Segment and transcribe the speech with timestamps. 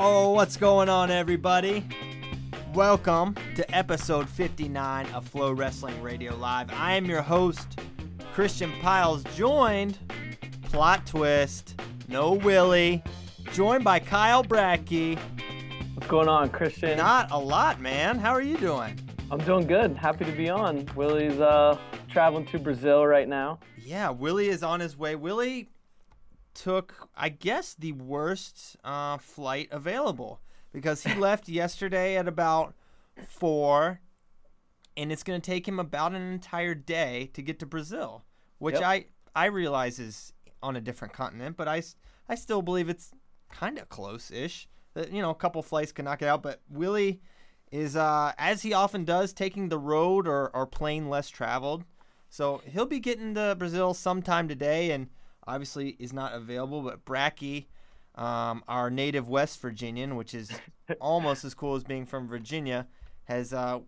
[0.00, 1.84] Oh, what's going on, everybody?
[2.72, 6.70] Welcome to episode 59 of Flow Wrestling Radio Live.
[6.72, 7.80] I am your host,
[8.32, 9.98] Christian Pyles, joined,
[10.62, 13.02] plot twist, no Willie,
[13.52, 15.18] joined by Kyle Brackey.
[15.94, 16.96] What's going on, Christian?
[16.96, 18.20] Not a lot, man.
[18.20, 18.96] How are you doing?
[19.32, 19.96] I'm doing good.
[19.96, 20.88] Happy to be on.
[20.94, 21.76] Willie's uh,
[22.08, 23.58] traveling to Brazil right now.
[23.76, 25.16] Yeah, Willie is on his way.
[25.16, 25.70] Willie
[26.58, 30.40] took, I guess, the worst uh, flight available
[30.72, 32.74] because he left yesterday at about
[33.26, 34.00] four,
[34.96, 38.24] and it's going to take him about an entire day to get to Brazil,
[38.58, 38.82] which Yep.
[38.82, 41.82] I I realize is on a different continent, but I
[42.28, 43.12] I still believe it's
[43.50, 44.68] kind of close-ish.
[44.94, 47.20] That you know, a couple flights can knock it out, but Willie
[47.70, 51.84] is uh, as he often does taking the road or, or plane less traveled.
[52.30, 55.08] So he'll be getting to Brazil sometime today, and
[55.48, 56.82] obviously is not available.
[56.82, 57.66] But Bracky,
[58.14, 60.52] um, our native West Virginian, which is
[61.00, 62.86] almost as cool as being from Virginia,
[63.24, 63.80] has uh,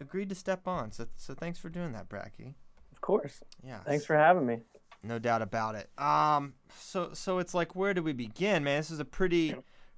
[0.00, 0.92] agreed to step on.
[0.92, 2.54] So, so thanks for doing that, Bracky.
[2.92, 3.40] Of course.
[3.66, 4.58] Yeah, Thanks for having me.
[5.02, 5.88] no doubt about it.
[5.98, 8.78] Um, so so it's like where do we begin, man?
[8.80, 9.54] This is a pretty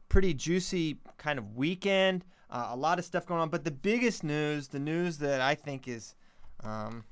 [0.08, 2.24] pretty juicy kind of weekend.
[2.50, 5.54] Uh, a lot of stuff going on, but the biggest news, the news that I
[5.54, 6.14] think is
[6.62, 7.04] um,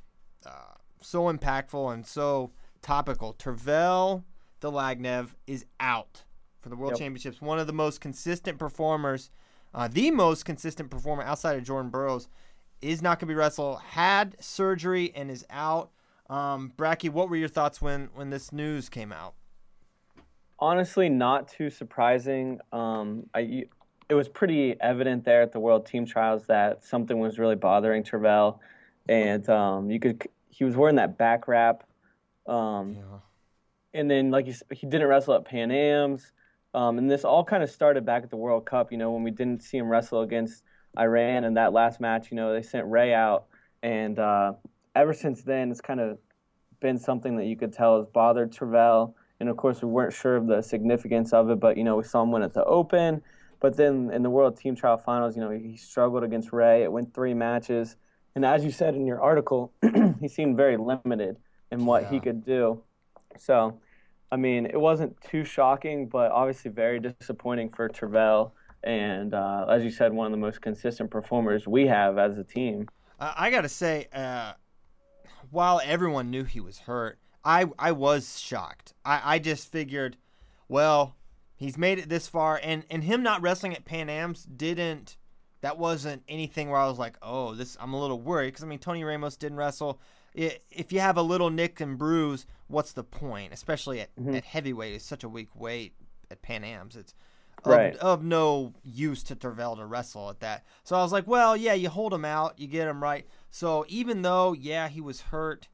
[0.47, 2.53] uh, so impactful and so
[2.83, 4.25] topical, Tervel
[4.61, 6.25] Dlagnev is out
[6.61, 6.99] for the World Yep.
[6.99, 7.41] Championships.
[7.41, 9.31] One of the most consistent performers,
[9.75, 12.29] uh, the most consistent performer outside of Jordan Burroughs,
[12.83, 13.77] is not going to be wrestle.
[13.77, 15.91] Had surgery and is out.
[16.29, 19.35] Um, Bracky, what were your thoughts when when this news came out?
[20.59, 22.61] Honestly, not too surprising.
[22.73, 23.65] Um, I,
[24.09, 28.03] it was pretty evident there at the World Team Trials that something was really bothering
[28.03, 28.59] Tervel,
[29.09, 31.85] and um, you could he was wearing that back wrap,
[32.51, 32.97] um,
[33.95, 36.33] and then like he, he didn't wrestle at Pan Am's,
[36.75, 38.91] um, and this all kind of started back at the World Cup.
[38.93, 40.65] You know when we didn't see him wrestle against
[40.99, 42.31] Iran in that last match.
[42.31, 43.47] You know they sent Ray out,
[43.83, 44.55] and uh,
[44.95, 46.19] ever since then it's kind of
[46.81, 49.15] been something that you could tell has bothered Tervel.
[49.39, 52.05] And of course, we weren't sure of the significance of it, but you know, we
[52.05, 53.23] saw him win at the Open.
[53.61, 56.83] But then in the World Team Trial Finals, you know, he struggled against Ray.
[56.83, 57.97] It went three matches,
[58.35, 59.73] and as you said in your article,
[60.21, 61.37] he seemed very limited
[61.71, 62.83] in what he could do.
[63.39, 63.79] So,
[64.33, 68.53] I mean, it wasn't too shocking, but obviously very disappointing for Tervel.
[68.83, 72.45] And uh, as you said, one of the most consistent performers we have as a
[72.45, 72.89] team.
[73.19, 74.53] Uh, I gotta say, uh,
[75.51, 78.95] while everyone knew he was hurt, I I was shocked.
[79.05, 80.17] I, I just figured,
[80.69, 81.17] well,
[81.57, 85.17] he's made it this far, and and him not wrestling at Pan Am's didn't.
[85.61, 87.77] That wasn't anything where I was like, oh, this.
[87.79, 90.01] I'm a little worried because I mean, Tony Ramos didn't wrestle.
[90.35, 93.53] If you have a little nick and bruise, what's the point?
[93.53, 95.95] Especially at, at heavyweight, it's such a weak weight
[96.31, 96.97] at Pan Am's.
[96.97, 97.15] It's
[97.65, 97.97] of, Right.
[97.97, 100.65] of no use to Tervel to wrestle at that.
[100.85, 103.27] So I was like, well, yeah, you hold him out, you get him right.
[103.51, 105.69] So even though, yeah, he was hurt,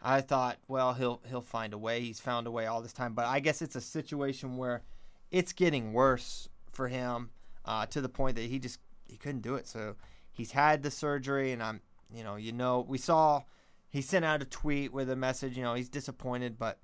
[0.00, 2.00] I thought, well, he'll he'll find a way.
[2.00, 3.14] He's found a way all this time.
[3.14, 4.82] But I guess it's a situation where
[5.30, 7.30] it's getting worse for him
[7.64, 8.78] uh, to the point that he just
[9.08, 9.66] he couldn't do it.
[9.66, 9.96] So
[10.30, 11.80] he's had the surgery, and I'm,
[12.12, 13.42] you know, you know, we saw
[13.90, 15.56] he sent out a tweet with a message.
[15.56, 16.78] You know, he's disappointed, but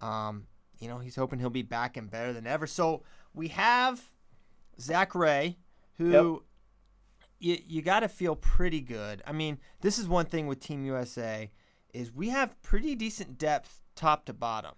[0.00, 0.46] um,
[0.78, 2.66] you know he's hoping he'll be back and better than ever.
[2.66, 3.02] So
[3.34, 4.02] we have
[4.80, 5.58] Zach Ray,
[5.94, 6.24] who yep.
[7.38, 9.22] you you got to feel pretty good.
[9.26, 11.50] I mean, this is one thing with Team USA
[11.92, 14.74] is we have pretty decent depth top to bottom,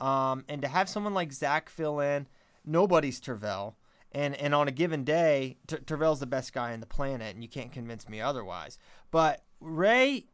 [0.00, 2.26] um, and to have someone like Zach fill in,
[2.64, 3.74] nobody's Tervel.
[4.14, 7.42] And, and on a given day, T- Tervel's the best guy on the planet, and
[7.42, 8.76] you can't convince me otherwise.
[9.10, 10.26] But Ray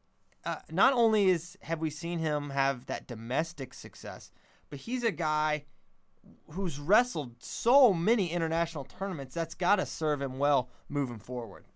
[0.49, 4.31] uh, not only is have we seen him have that domestic success,
[4.71, 5.65] but he's a guy
[6.53, 9.35] who's wrestled so many international tournaments.
[9.35, 11.67] That's got to serve him well moving forward.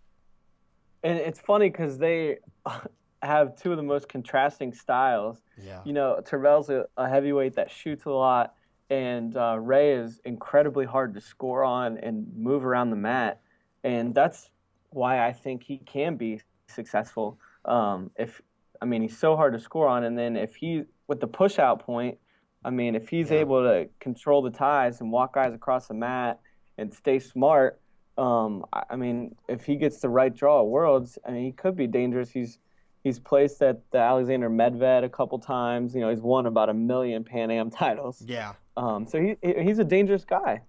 [1.03, 2.39] And it's funny because they
[3.23, 5.43] have two of the most contrasting styles.
[5.63, 5.81] Yeah.
[5.85, 8.55] You know, Tervel's a, a heavyweight that shoots a lot,
[8.89, 13.43] and uh, Ray is incredibly hard to score on and move around the mat.
[13.85, 14.49] And that's
[14.91, 17.39] why I think he can be successful.
[17.67, 18.41] Um, if
[18.83, 20.03] I mean, he's so hard to score on.
[20.03, 22.19] And then if he, with the push out point,
[22.65, 23.39] I mean, if he's yeah.
[23.39, 26.41] able to control the ties and walk guys across the mat
[26.79, 27.81] and stay smart,
[28.19, 31.77] um, I mean, if he gets the right draw at Worlds, I mean, he could
[31.77, 32.31] be dangerous.
[32.31, 32.59] He's
[33.05, 35.95] he's placed at the Alexander Medved a couple times.
[35.95, 38.23] You know, he's won about a million Pan Am titles.
[38.27, 38.53] Yeah.
[38.77, 40.61] Um, so he he's a dangerous guy.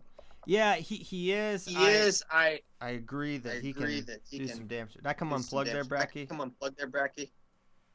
[0.45, 1.65] Yeah, he he is.
[1.65, 2.23] He I, is.
[2.31, 4.93] I I agree that I he agree can that he do can some damage.
[4.93, 6.27] Did I come unplug there, Bracky?
[6.29, 7.29] Come unplug there, Bracky.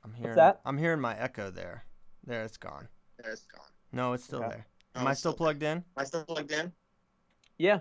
[0.08, 0.60] I'm hearing What's that?
[0.64, 1.84] I'm hearing my echo there.
[2.26, 2.88] There, it's gone.
[3.22, 3.66] There, it's gone.
[3.92, 4.48] No, it's still okay.
[4.48, 4.66] there.
[4.94, 5.78] Am no, I still, still plugged in?
[5.78, 6.72] Am I still plugged in?
[7.58, 7.80] Yeah.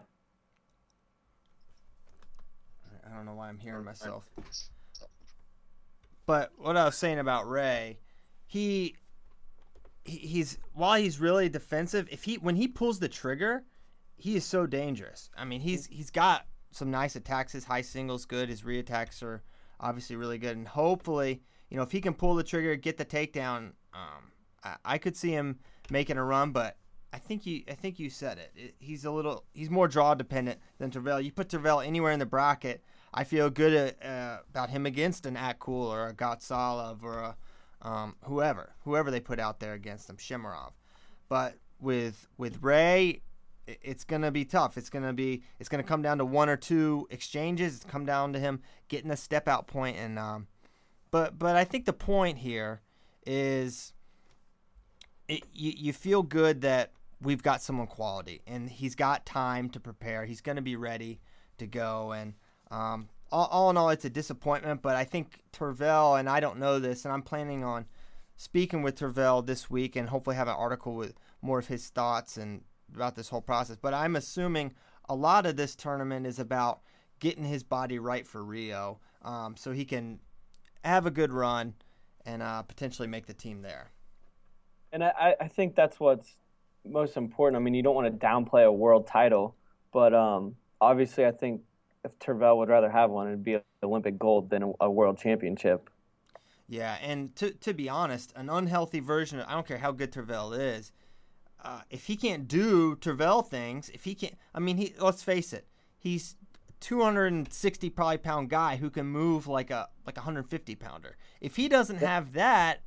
[3.05, 4.29] I don't know why I'm hearing myself.
[6.25, 7.99] But what I was saying about Ray,
[8.45, 8.95] he,
[10.03, 13.63] he he's while he's really defensive, if he when he pulls the trigger,
[14.17, 15.29] he is so dangerous.
[15.37, 17.53] I mean, he's he's got some nice attacks.
[17.53, 18.49] His high singles good.
[18.49, 19.41] His reattacks are
[19.79, 23.05] obviously really good, and hopefully you know, if he can pull the trigger, get the
[23.05, 24.31] takedown, um,
[24.63, 25.59] I, I, could see him
[25.89, 26.51] making a run.
[26.51, 26.77] But
[27.11, 28.51] I think you, I think you said it.
[28.55, 31.23] it he's a little, he's more draw dependent than Tervel.
[31.23, 32.83] You put Tervel anywhere in the bracket,
[33.13, 37.35] I feel good uh, about him against an Akgül or a Gatsalov or a
[37.81, 40.71] um, whoever, whoever they put out there against him, Shemarov.
[41.29, 43.21] But with with Ray,
[43.67, 44.77] it's gonna be tough.
[44.77, 47.75] It's gonna be it's gonna come down to one or two exchanges.
[47.75, 50.47] It's come down to him getting a step out point and um,
[51.11, 52.81] but but I think the point here
[53.25, 53.93] is
[55.27, 59.79] it, you, you feel good that we've got someone quality and he's got time to
[59.79, 60.25] prepare.
[60.25, 61.19] He's going to be ready
[61.57, 62.11] to go.
[62.11, 62.33] And
[62.71, 64.81] um, all, all, in all, it's a disappointment.
[64.81, 67.85] But I think Tervel, and I don't know this, and I'm planning on
[68.35, 72.37] speaking with Tervel this week and hopefully have an article with more of his thoughts
[72.37, 72.61] and
[72.93, 73.77] about this whole process.
[73.81, 74.73] But I'm assuming
[75.09, 76.81] a lot of this tournament is about
[77.19, 80.19] getting his body right for Rio um, so he can
[80.87, 81.73] have a good run,
[82.25, 83.91] and uh, potentially make the team there.
[84.91, 86.35] And I, I think that's what's
[86.85, 87.59] most important.
[87.59, 89.55] I mean, you don't want to downplay a world title,
[89.91, 91.61] but um, obviously, I think
[92.03, 95.89] if Tervel would rather have one, it'd be Olympic gold than a, world championship.
[96.67, 99.39] Yeah, and to to be honest, an unhealthy version.
[99.39, 100.91] Of, I don't care how good Tervel is.
[101.63, 105.53] Uh, if he can't do Tervel things, if he can't, I mean, he let's face
[105.53, 105.67] it,
[105.97, 106.35] he's
[106.79, 111.17] 260 probably pound guy who can move like a like a 150 pounder.
[111.41, 112.81] If he doesn't have that,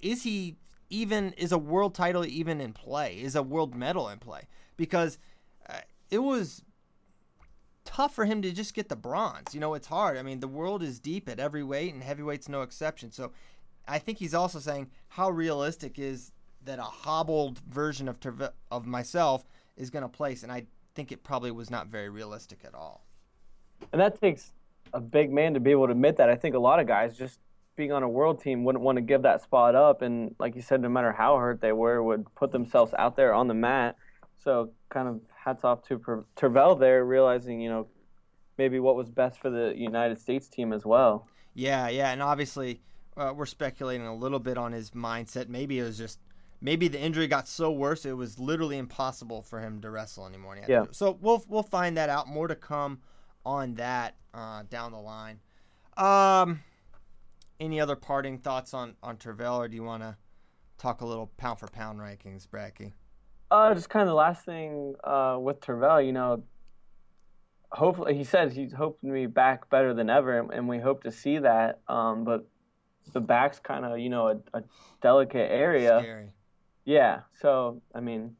[0.00, 0.56] is he
[0.88, 3.20] even is a world title even in play?
[3.20, 4.42] Is a world medal in play?
[4.76, 5.18] Because
[5.68, 6.62] uh, it was
[7.84, 9.54] tough for him to just get the bronze.
[9.54, 10.16] You know, it's hard.
[10.16, 13.12] I mean, the world is deep at every weight, and heavyweight's no exception.
[13.12, 13.32] So,
[13.88, 16.32] I think he's also saying how realistic is
[16.64, 18.18] that a hobbled version of
[18.70, 19.44] of myself
[19.76, 23.05] is going to place, and I think it probably was not very realistic at all.
[23.92, 24.52] And that takes
[24.92, 26.28] a big man to be able to admit that.
[26.28, 27.38] I think a lot of guys just
[27.76, 30.02] being on a world team wouldn't want to give that spot up.
[30.02, 33.34] And like you said, no matter how hurt they were, would put themselves out there
[33.34, 33.96] on the mat.
[34.42, 35.98] So kind of hats off to
[36.36, 37.86] Tervel there, realizing, you know,
[38.58, 41.26] maybe what was best for the United States team as well.
[41.54, 42.10] Yeah, yeah.
[42.10, 42.80] And obviously,
[43.16, 45.48] uh, we're speculating a little bit on his mindset.
[45.48, 46.20] Maybe it was just
[46.60, 50.58] maybe the injury got so worse it was literally impossible for him to wrestle anymore.
[50.66, 50.84] Yeah.
[50.90, 52.28] So we'll we'll find that out.
[52.28, 53.00] More to come
[53.46, 55.38] on that uh, down the line.
[55.96, 56.60] Um,
[57.58, 60.16] any other parting thoughts on on Tervel, or do you want to
[60.76, 62.92] talk a little pound for pound rankings, Bracky?
[63.50, 66.42] Uh, just kind of the last thing uh, with Tervel, you know,
[67.70, 71.12] hopefully he said he's hoping to be back better than ever, and we hope to
[71.12, 71.80] see that.
[71.88, 72.46] Um, but
[73.12, 74.62] the back's kind of you know a, a
[75.00, 75.98] delicate area.
[76.00, 76.30] Scary.
[76.84, 77.20] Yeah.
[77.40, 78.36] So I mean,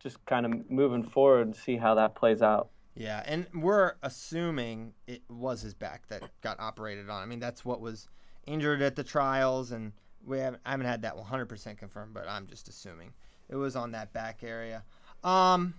[0.00, 2.70] just kind of moving forward and see how that plays out.
[3.00, 7.22] Yeah, and we're assuming it was his back that got operated on.
[7.22, 8.08] I mean, that's what was
[8.46, 9.92] injured at the trials, and
[10.22, 13.14] we haven't I haven't had that 100% confirmed, but I'm just assuming
[13.48, 14.84] it was on that back area.
[15.24, 15.72] Um,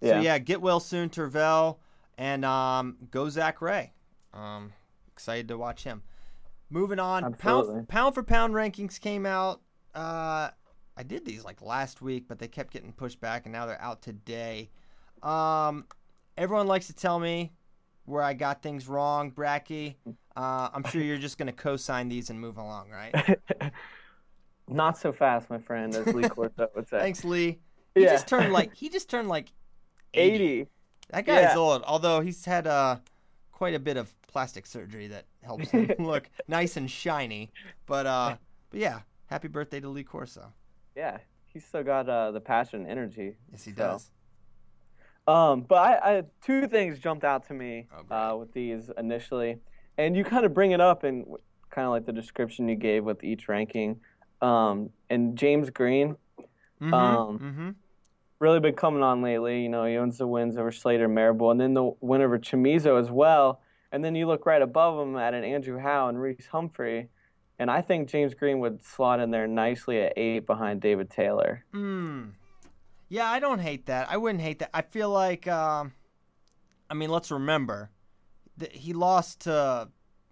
[0.00, 0.20] so Yeah.
[0.20, 1.78] yeah, get well soon, Tervel,
[2.16, 3.92] and um, go Zach Ray.
[4.32, 4.72] Um,
[5.12, 6.04] excited to watch him.
[6.70, 7.74] Moving on, Absolutely.
[7.74, 9.62] pound pound for pound rankings came out.
[9.96, 10.50] Uh,
[10.96, 13.82] I did these like last week, but they kept getting pushed back, and now they're
[13.82, 14.70] out today.
[15.24, 15.86] Um,
[16.36, 17.52] everyone likes to tell me
[18.04, 19.96] where I got things wrong, Bracky.
[20.36, 23.14] Uh, I'm sure you're just gonna co-sign these and move along, right?
[24.68, 26.98] Not so fast, my friend, as Lee Corso would say.
[26.98, 27.58] Thanks, Lee.
[27.94, 28.10] He Yeah.
[28.12, 29.52] just turned like he just turned like
[30.14, 30.44] 80.
[30.44, 30.66] 80.
[31.10, 31.56] That guy's Yeah.
[31.56, 32.96] old, although he's had uh,
[33.52, 37.50] quite a bit of plastic surgery that helps him look nice and shiny.
[37.86, 38.36] But uh,
[38.70, 40.52] but yeah, happy birthday to Lee Corso.
[40.96, 43.36] Yeah, he's still got uh, the passion and energy.
[43.52, 44.10] Yes, he So, does.
[45.26, 49.58] Um, but I, I two things jumped out to me Oh, uh, with these initially,
[49.98, 51.24] and you kind of bring it up in
[51.70, 54.00] kind of like the description you gave with each ranking.
[54.40, 56.16] Um, and James Green,
[56.80, 56.92] Mm-hmm.
[56.92, 57.70] um, mm-hmm.
[58.38, 59.62] really been coming on lately.
[59.62, 63.00] You know, he owns the wins over Slater, Marable, and then the win over Chamizo
[63.00, 63.60] as well.
[63.90, 67.08] And then you look right above him at an Andrew Howe and Reece Humphrey,
[67.58, 71.64] and I think James Green would slot in there nicely at eight behind David Taylor.
[71.72, 72.32] Mm.
[73.08, 74.10] Yeah, I don't hate that.
[74.10, 74.70] I wouldn't hate that.
[74.74, 75.92] I feel like, um,
[76.90, 77.90] I mean, let's remember
[78.56, 79.88] that he lost to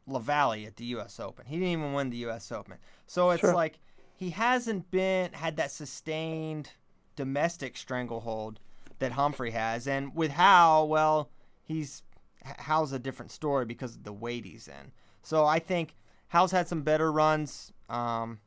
[0.08, 1.20] Lavalley at the U.S.
[1.20, 1.46] Open.
[1.46, 2.50] He didn't even win the U.S.
[2.50, 2.76] Open.
[3.06, 3.54] So it's Sure.
[3.54, 3.78] like
[4.16, 6.70] he hasn't been had that sustained
[7.16, 8.58] domestic stranglehold
[8.98, 9.86] that Humphrey has.
[9.86, 11.30] And with Howe, well,
[11.62, 12.02] he's
[12.42, 14.92] Howe's a different story because of the weight he's in.
[15.22, 15.94] So I think
[16.28, 18.40] Howe's had some better runs um,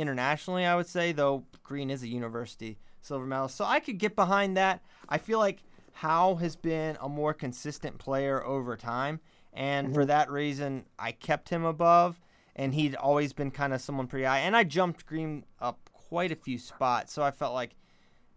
[0.00, 3.56] internationally, I would say, though Green is a university silver medalist.
[3.56, 4.82] So I could get behind that.
[5.08, 9.20] I feel like Howe has been a more consistent player over time.
[9.52, 12.20] And for that reason, I kept him above.
[12.56, 14.40] And he'd always been kind of someone pretty high.
[14.40, 17.12] And I jumped Green up quite a few spots.
[17.12, 17.76] So I felt like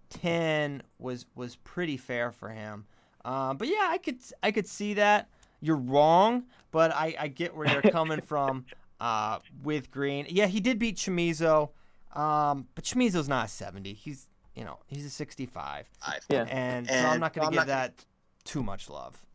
[0.10, 2.86] 10 was was pretty fair for him.
[3.26, 5.30] Uh, but yeah, I could I could see that.
[5.62, 8.66] You're wrong, but I, I get where you're coming from
[9.00, 10.26] uh, with Green.
[10.30, 11.70] Yeah, he did beat Chamizo,
[12.14, 13.94] um, but Chamizo's not a 70.
[13.94, 15.90] He's you know he's a 65,
[16.30, 16.46] Yeah.
[16.50, 18.06] and, so I'm not going to give not gonna- that
[18.44, 19.26] too much love.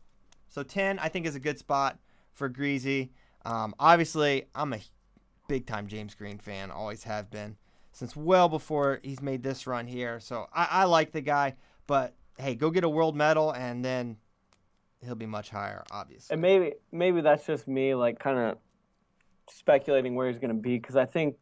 [0.47, 1.99] So 10, I think, is a good spot
[2.33, 3.11] for Greasy.
[3.45, 4.79] Um, obviously, I'm a
[5.47, 7.57] big time James Green fan, always have been
[7.91, 10.19] since well before he's made this run here.
[10.19, 14.17] So I, I like the guy, but hey, go get a world medal and then
[15.03, 16.33] he'll be much higher, obviously.
[16.33, 18.57] And maybe maybe that's just me like kind of
[19.51, 21.35] speculating where he's going to be because I think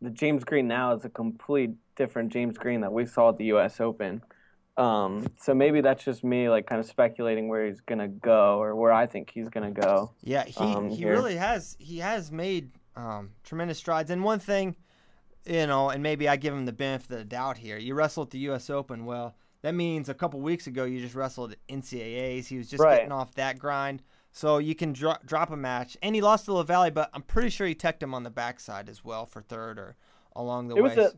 [0.00, 3.44] the James Green now is a complete different James Green that we saw at the
[3.46, 3.80] U.S.
[3.80, 4.22] Open.
[4.76, 8.58] Um, so maybe that's just me like kind of speculating where he's going to go
[8.60, 10.10] or where I think he's going to go.
[10.22, 11.12] Yeah, he um, he here.
[11.12, 14.10] really has he has made um, tremendous strides.
[14.10, 14.74] And one thing,
[15.46, 17.78] you know, and maybe I give him the benefit of the doubt here.
[17.78, 18.68] You wrestled at the U.S.
[18.68, 19.04] Open.
[19.04, 22.48] Well, that means a couple weeks ago you just wrestled NCAA's.
[22.48, 22.96] He was just Right.
[22.96, 24.02] getting off that grind.
[24.36, 27.50] So you can dro- drop a match, and he lost to LaValle, but I'm pretty
[27.50, 29.94] sure he teched him on the backside as well for third or
[30.34, 30.96] along the It way.
[30.96, 31.12] was a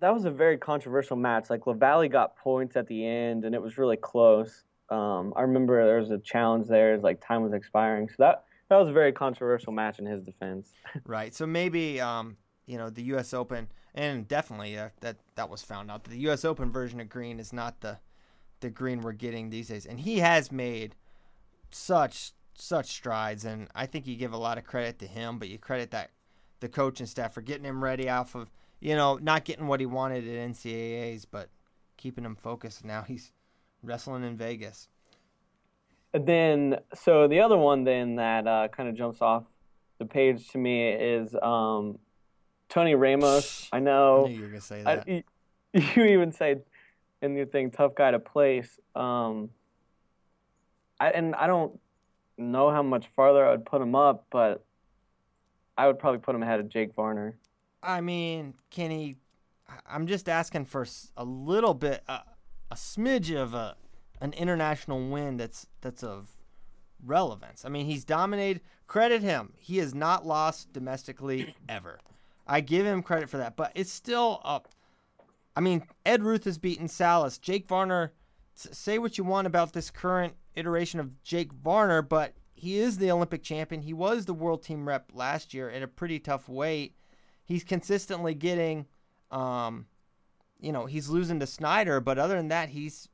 [0.00, 1.50] that was a very controversial match.
[1.50, 4.64] Like Lavalley got points at the end, and it was really close.
[4.90, 8.08] Um, I remember there was a challenge there, as like time was expiring.
[8.08, 10.72] So that that was a very controversial match in his defense.
[11.06, 11.32] Right.
[11.32, 13.32] So maybe um, you know the U.S.
[13.32, 16.44] Open, and definitely uh, that that was found out that the U.S.
[16.44, 17.98] Open version of Green is not the
[18.58, 20.96] the Green we're getting these days, and he has made
[21.74, 25.48] such such strides, and I think you give a lot of credit to him, but
[25.48, 26.10] you credit that
[26.60, 28.50] the coaching staff for getting him ready off of
[28.80, 31.48] you know not getting what he wanted at NCAA's, but
[31.96, 32.84] keeping him focused.
[32.84, 33.32] Now he's
[33.82, 34.88] wrestling in Vegas.
[36.14, 39.44] And then, so the other one then that uh, kind of jumps off
[39.98, 41.98] the page to me is um,
[42.68, 43.68] Tony Ramos.
[43.72, 45.08] I I know knew you were gonna say I, that.
[45.08, 45.22] you,
[45.72, 46.56] you even say
[47.22, 48.78] in your thing, tough guy to place.
[48.94, 49.50] Um,
[51.02, 51.80] I, and I don't
[52.38, 54.64] know how much farther I would put him up, but
[55.76, 57.36] I would probably put him ahead of Jake Varner.
[57.82, 59.16] I mean, can he?
[59.88, 62.20] I'm just asking for a little bit, uh,
[62.70, 63.74] a smidge of a
[64.20, 66.36] an international win that's that's of
[67.04, 67.64] relevance.
[67.64, 68.62] I mean, he's dominated.
[68.86, 69.54] Credit him.
[69.58, 71.98] He has not lost domestically ever.
[72.46, 74.68] I give him credit for that, but it's still up.
[75.56, 77.38] I mean, Ed Ruth has beaten Salas.
[77.38, 78.12] Jake Varner.
[78.54, 83.10] Say what you want about this current iteration of Jake Varner, but he is the
[83.10, 83.82] Olympic champion.
[83.82, 86.94] He was the world team rep last year at a pretty tough weight.
[87.44, 88.86] He's consistently getting,
[89.30, 89.86] um,
[90.60, 93.08] you know, he's losing to Snyder, but other than that, he's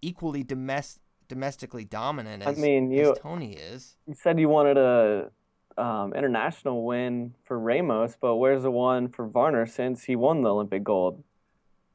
[0.00, 3.96] equally domest- domestically dominant I mean, you- as Tony is.
[4.06, 5.30] You said you wanted a
[5.76, 10.50] um, international win for Ramos, but where's the one for Varner since he won the
[10.50, 11.22] Olympic gold?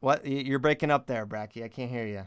[0.01, 1.63] What you're breaking up there, Bracky?
[1.63, 2.23] I can't hear you.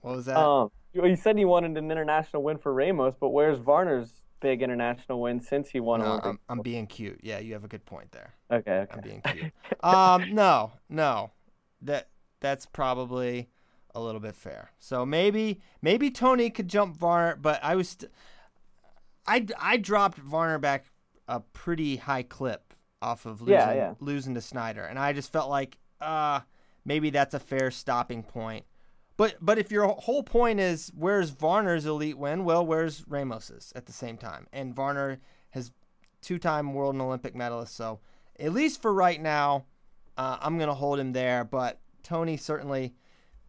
[0.00, 0.36] What was that?
[0.36, 4.62] Um, you you said he wanted an international win for Ramos, but where's Varner's big
[4.62, 7.20] international win since he won no, I'm, I'm being cute.
[7.22, 8.34] Yeah, you have a good point there.
[8.50, 9.08] okay, I'm okay.
[9.08, 9.52] being cute.
[9.84, 11.30] um, no, no,
[11.82, 12.08] that
[12.40, 13.48] that's probably
[13.94, 14.70] a little bit fair.
[14.78, 18.10] So maybe maybe Tony could jump Varner, but I was st-
[19.26, 20.86] I I dropped Varner back
[21.28, 23.94] a pretty high clip off of losing Yeah, yeah.
[24.00, 26.40] losing to Snyder, and I just felt like uh
[26.84, 28.64] maybe that's a fair stopping point.
[29.22, 33.86] But but if your whole point is where's Varner's elite win, well, where's Ramos's at
[33.86, 34.48] the same time?
[34.52, 35.70] And Varner has
[36.22, 38.00] two-time world and Olympic medalist, so
[38.40, 39.66] at least for right now,
[40.18, 41.44] uh, I'm gonna hold him there.
[41.44, 42.96] But Tony certainly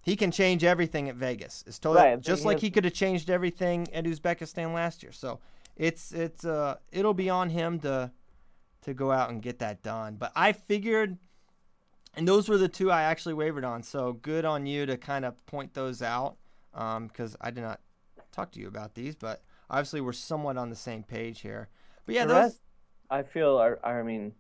[0.04, 1.64] he can change everything at Vegas.
[1.66, 5.12] It's totally Right, just like he he could have changed everything at Uzbekistan last year.
[5.12, 5.40] So
[5.76, 8.12] it's it's uh it'll be on him to
[8.84, 10.18] to go out and get that done.
[10.20, 11.18] But I figured
[12.16, 13.84] and those were the two I actually wavered on.
[13.84, 16.38] So good on you to kind of point those out
[16.74, 17.80] because I did not
[18.32, 21.70] talk to you about these, but obviously we're somewhat on the same page here.
[22.06, 22.62] But yeah, The those rest,
[23.10, 24.34] I feel, are, are, I mean,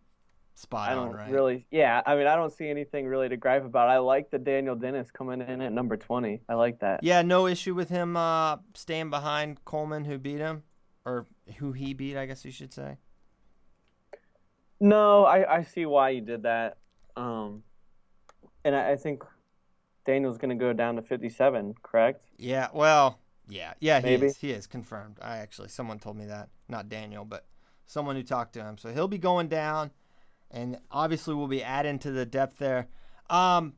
[0.55, 1.31] spot I on, don't right?
[1.31, 1.65] really.
[1.71, 3.89] Yeah, I mean, I don't see anything really to gripe about.
[3.89, 6.41] I like the Daniel Dennis coming in at number twenty.
[6.49, 7.03] I like that.
[7.03, 10.63] Yeah, no issue with him uh, staying behind Coleman, who beat him,
[11.05, 11.25] or
[11.57, 12.97] who he beat, I guess you should say.
[14.79, 16.77] No, I, I see why you did that.
[17.15, 17.63] Um,
[18.65, 19.23] and I, I think
[20.05, 22.25] Daniel's going to go down to 57, correct?
[22.37, 24.27] Yeah, well, yeah, yeah, he Maybe.
[24.27, 24.37] is.
[24.37, 25.17] He is confirmed.
[25.21, 27.45] I actually, someone told me that, not Daniel, but
[27.85, 28.77] someone who talked to him.
[28.77, 29.91] So he'll be going down,
[30.51, 32.87] and obviously we'll be adding to the depth there.
[33.29, 33.73] Um,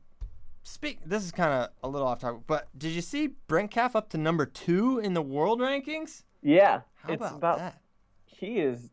[0.63, 0.99] speak.
[1.05, 4.09] This is kind of a little off topic, but did you see Brent Metcalf up
[4.09, 6.23] to number two in the world rankings?
[6.41, 6.81] Yeah.
[6.95, 7.81] How it's about, about, that?
[8.25, 8.91] he is.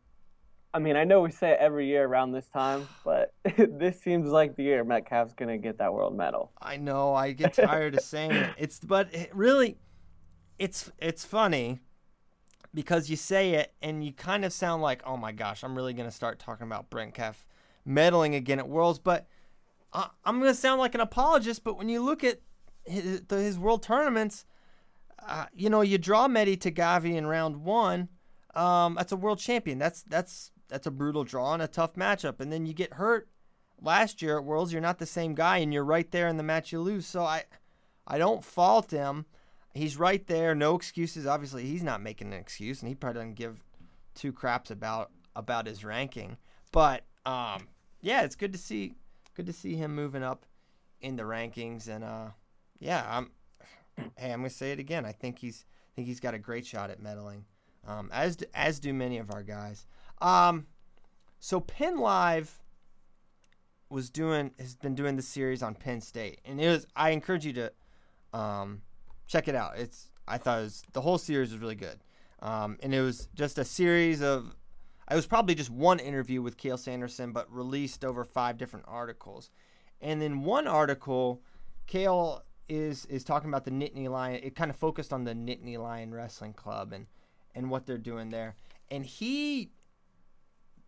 [0.73, 4.29] I mean, I know we say it every year around this time, but this seems
[4.29, 6.51] like the year Metcalf's going to get that world medal.
[6.59, 7.13] I know.
[7.13, 8.49] I get tired of saying it.
[8.57, 9.77] It's but it really,
[10.57, 11.79] it's it's funny
[12.73, 15.93] because you say it and you kind of sound like, oh my gosh, I'm really
[15.93, 17.45] gonna start talking about Brent Metcalf
[17.87, 19.27] medaling again at Worlds, but
[19.91, 21.63] I, I'm gonna sound like an apologist.
[21.63, 22.39] But when you look at
[22.83, 24.45] his, his World tournaments,
[25.27, 28.09] uh, you know, you draw Mehdi Taghavi in round one.
[28.55, 29.79] Um, that's a world champion.
[29.79, 32.39] That's that's that's a brutal draw and a tough matchup.
[32.39, 33.29] And then you get hurt
[33.79, 34.73] last year at Worlds.
[34.73, 37.05] You're not the same guy, and you're right there in the match you lose.
[37.05, 37.43] So I,
[38.07, 39.27] I don't fault him.
[39.75, 40.55] He's right there.
[40.55, 41.27] No excuses.
[41.27, 43.63] Obviously, he's not making an excuse, and he probably doesn't give
[44.15, 46.37] two craps about about his ranking.
[46.71, 47.67] But um,
[48.01, 48.95] yeah, it's good to see
[49.35, 50.43] good to see him moving up
[51.01, 51.87] in the rankings.
[51.87, 52.29] And uh,
[52.79, 53.31] yeah, I'm
[54.17, 55.05] hey, I'm gonna say it again.
[55.05, 57.43] I think he's I think he's got a great shot at medaling,
[57.87, 59.85] um, as as do many of our guys.
[60.23, 60.67] Um,
[61.39, 62.59] so Penn Live
[63.89, 67.45] was doing has been doing the series on Penn State, and it was I encourage
[67.45, 67.71] you to
[68.33, 68.81] um,
[69.27, 69.77] check it out.
[69.77, 71.99] It's I thought it was the whole series was really good,
[72.41, 74.55] um, and it was just a series of.
[75.11, 79.51] It was probably just one interview with Cael Sanderson, but released over five different articles,
[79.99, 81.41] and then one article,
[81.87, 84.39] Cael is is talking about the Nittany Lion.
[84.41, 87.07] It kind of focused on the Nittany Lion Wrestling Club and
[87.53, 88.55] and what they're doing there,
[88.89, 89.71] and he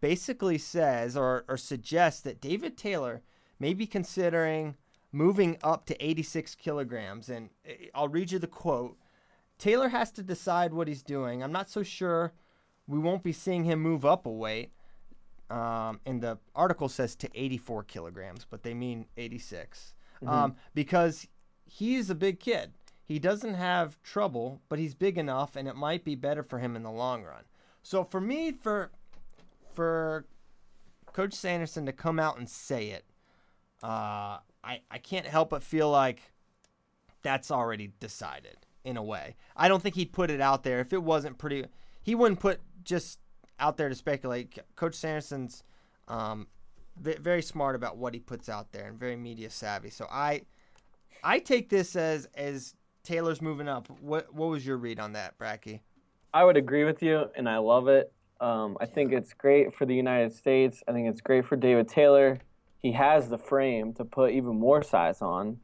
[0.01, 3.21] basically says or, or suggests that David Taylor
[3.59, 4.75] may be considering
[5.11, 7.29] moving up to 86 kilograms.
[7.29, 8.97] And eh, I'll read you the quote
[9.57, 11.41] Taylor has to decide what he's doing.
[11.41, 12.33] I'm not so sure
[12.87, 14.71] we won't be seeing him move up a weight.
[15.49, 19.93] Um, and the article says to 84 kilograms, but they mean 86.
[20.25, 21.27] Um, because
[21.65, 22.73] he's a big kid.
[23.05, 26.75] He doesn't have trouble, but he's big enough, and it might be better for him
[26.75, 27.43] in the long run.
[27.83, 28.91] So for me, for
[29.75, 30.25] for
[31.13, 33.05] Coach Sanderson to come out and say it,
[33.83, 36.31] uh, I I can't help but feel like
[37.21, 39.35] that's already decided in a way.
[39.55, 41.65] I don't think he'd put it out there if it wasn't pretty.
[42.03, 43.19] He wouldn't put just
[43.59, 44.59] out there to speculate.
[44.75, 45.63] Coach Sanderson's
[46.07, 46.47] um,
[46.97, 49.89] ve- very smart about what he puts out there and very media savvy.
[49.89, 50.41] So I
[51.23, 53.89] I take this as as Taylor's moving up.
[54.01, 55.81] What what was your read on that, Bracky?
[56.33, 58.11] I would agree with you, and I love it.
[58.41, 60.83] Um, I think it's great for the United States.
[60.87, 62.39] I think it's great for David Taylor.
[62.81, 65.59] He has the frame to put even more size on,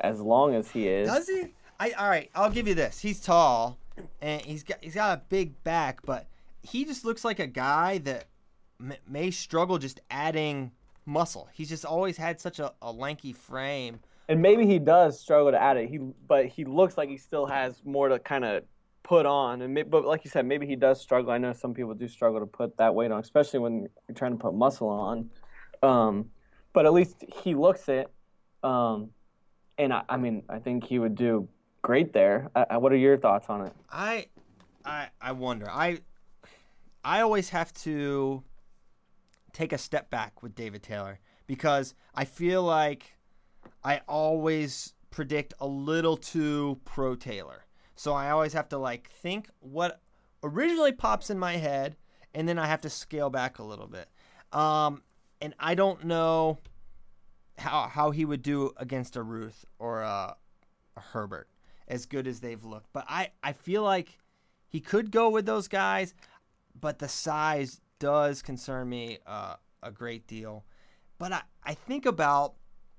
[0.00, 1.08] as long as he is.
[1.08, 1.54] Does he?
[1.78, 2.30] I all right.
[2.34, 3.00] I'll give you this.
[3.00, 3.78] He's tall,
[4.20, 6.26] and he's got he's got a big back, but
[6.62, 8.26] he just looks like a guy that
[8.80, 10.72] m- may struggle just adding
[11.06, 11.48] muscle.
[11.52, 14.00] He's just always had such a, a lanky frame.
[14.28, 15.88] And maybe he does struggle to add it.
[15.88, 18.64] He, but he looks like he still has more to kind of
[19.06, 19.62] put on.
[19.62, 21.30] And but like you said, maybe he does struggle.
[21.30, 24.32] I know some people do struggle to put that weight on, especially when you're trying
[24.32, 25.30] to put muscle on.
[25.82, 26.30] Um,
[26.72, 28.10] but at least he looks it.
[28.64, 29.10] Um,
[29.78, 31.48] and I, I mean, I think he would do
[31.82, 32.50] great there.
[32.56, 33.72] I, I, what are your thoughts on it?
[33.90, 34.26] I,
[34.84, 35.70] I, I wonder.
[35.70, 36.00] I,
[37.04, 38.42] I always have to
[39.52, 43.12] take a step back with David Taylor because I feel like
[43.84, 47.65] I always predict a little too pro Taylor.
[47.96, 50.00] So I always have to like think what
[50.42, 51.96] originally pops in my head
[52.34, 54.08] and then I have to scale back a little bit.
[54.52, 55.02] Um,
[55.40, 56.58] and I don't know
[57.58, 60.36] how how he would do against a Ruth or a,
[60.96, 61.48] a Herbert
[61.88, 62.92] as good as they've looked.
[62.92, 64.18] But I, I feel like
[64.68, 66.14] he could go with those guys,
[66.78, 70.64] but the size does concern me uh, a great deal.
[71.18, 72.54] But I, I think about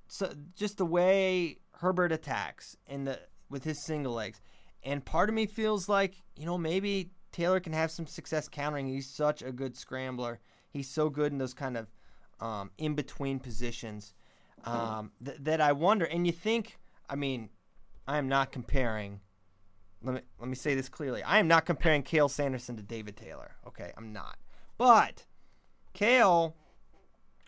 [0.08, 4.42] so just the way Herbert attacks in the with his single legs,
[4.84, 8.88] and part of me feels like you know maybe Taylor can have some success countering.
[8.88, 10.40] He's such a good scrambler.
[10.70, 11.88] He's so good in those kind of
[12.40, 14.14] um, in between positions
[14.64, 16.06] um, th- that I wonder.
[16.06, 16.78] And you think,
[17.10, 17.50] I mean,
[18.08, 19.22] I am not comparing.
[20.04, 21.24] Let me let me say this clearly.
[21.24, 23.56] I am not comparing Cael Sanderson to David Taylor.
[23.68, 24.38] Okay, I'm not.
[24.78, 25.26] But
[25.94, 26.54] Cael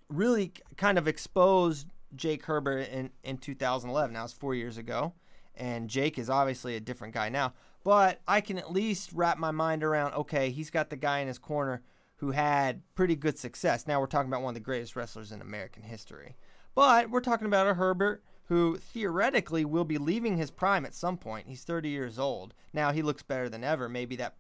[0.10, 4.14] really kind of exposed Jake Herbert in, in 2011.
[4.14, 5.14] Now it's four years ago,
[5.60, 7.54] and Jake is obviously a different guy now.
[7.84, 11.28] But I can at least wrap my mind around okay, he's got the guy in
[11.28, 11.82] his corner
[12.18, 13.88] who had pretty good success.
[13.88, 16.36] Now we're talking about one of the greatest wrestlers in American history.
[16.76, 21.18] But we're talking about a Herbert who theoretically will be leaving his prime at some
[21.18, 21.48] point.
[21.48, 22.54] He's 30 years old.
[22.74, 23.88] Now he looks better than ever.
[23.88, 24.36] Maybe that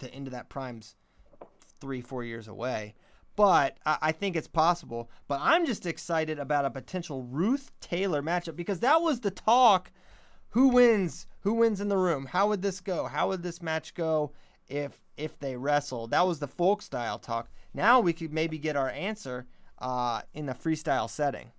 [0.00, 0.96] the end of that prime's
[1.80, 2.94] three, four years away
[3.36, 5.10] but I, think it's possible.
[5.26, 9.90] But I'm just excited about a potential Ruth Taylor matchup because that was the talk.
[10.54, 11.26] Who wins?
[11.40, 12.26] Who wins in the room?
[12.26, 13.06] How would this go?
[13.06, 14.30] How would this match go
[14.68, 16.06] if if they wrestle?
[16.06, 17.50] That was the folk style talk.
[17.74, 19.46] Now we could maybe get our answer
[19.80, 21.50] uh, in the freestyle setting.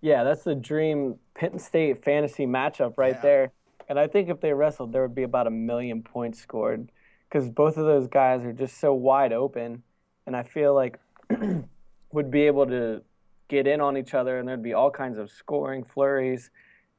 [0.00, 3.20] Yeah, that's the dream Penn State fantasy matchup right yeah.
[3.20, 3.52] there.
[3.90, 6.90] And I think if they wrestled, there would be about a million points scored
[7.28, 9.82] because both of those guys are just so wide open.
[10.26, 10.98] And I feel like
[12.12, 13.02] would be able to
[13.48, 16.50] get in on each other, and there'd be all kinds of scoring flurries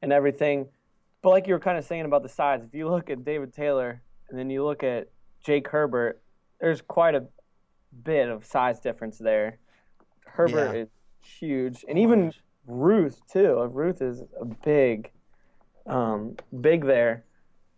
[0.02, 0.68] and everything.
[1.22, 3.54] But like you were kind of saying about the size, if you look at David
[3.54, 5.08] Taylor and then you look at
[5.44, 6.20] Jake Herbert,
[6.60, 7.24] there's quite a
[8.04, 9.58] bit of size difference there.
[10.26, 10.82] Herbert yeah.
[10.82, 10.88] is
[11.20, 12.32] huge, and even
[12.66, 13.62] Ruth too.
[13.70, 15.10] Ruth is a big,
[15.86, 17.24] um, big there.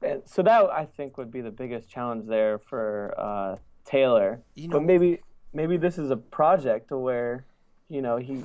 [0.03, 4.41] And so that I think would be the biggest challenge there for uh, Taylor.
[4.55, 5.21] You know, but maybe
[5.53, 7.47] maybe this is a project where,
[7.89, 8.43] you know, he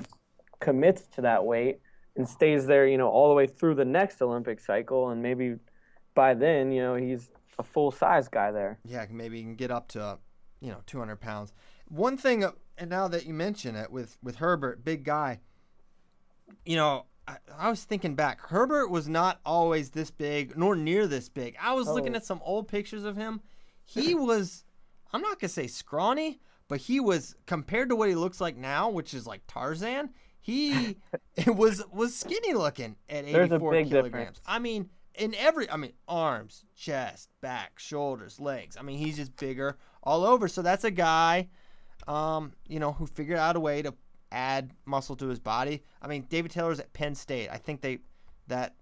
[0.60, 1.80] commits to that weight
[2.20, 5.56] and stays there, you know, all the way through the next Olympic cycle, and maybe
[6.14, 8.78] by then, you know, he's a full size guy there.
[8.84, 10.18] Yeah, maybe he can get up to,
[10.60, 11.54] you know, 200 pounds.
[11.88, 15.40] One thing, uh, and now that you mention it with with Herbert, big guy,
[16.66, 18.42] you know, I, I, was thinking back.
[18.42, 21.56] Herbert was not always this big, nor near this big.
[21.58, 21.94] I was oh.
[21.94, 23.40] looking at some old pictures of him.
[23.82, 24.64] He was,
[25.10, 28.90] I'm not gonna say scrawny, but he was compared to what he looks like now,
[28.90, 30.10] which is like Tarzan.
[30.40, 30.96] He
[31.46, 33.90] was was skinny looking at 84 kilograms.
[33.90, 34.40] Difference.
[34.46, 38.76] I mean, in every, I mean, arms, chest, back, shoulders, legs.
[38.78, 40.48] I mean, he's just bigger all over.
[40.48, 41.48] So that's a guy,
[42.08, 43.94] um, you know, who figured out a way to
[44.32, 45.82] add muscle to his body.
[46.00, 47.48] I mean, David Taylor's at Penn State.
[47.50, 47.98] I think they
[48.46, 48.74] that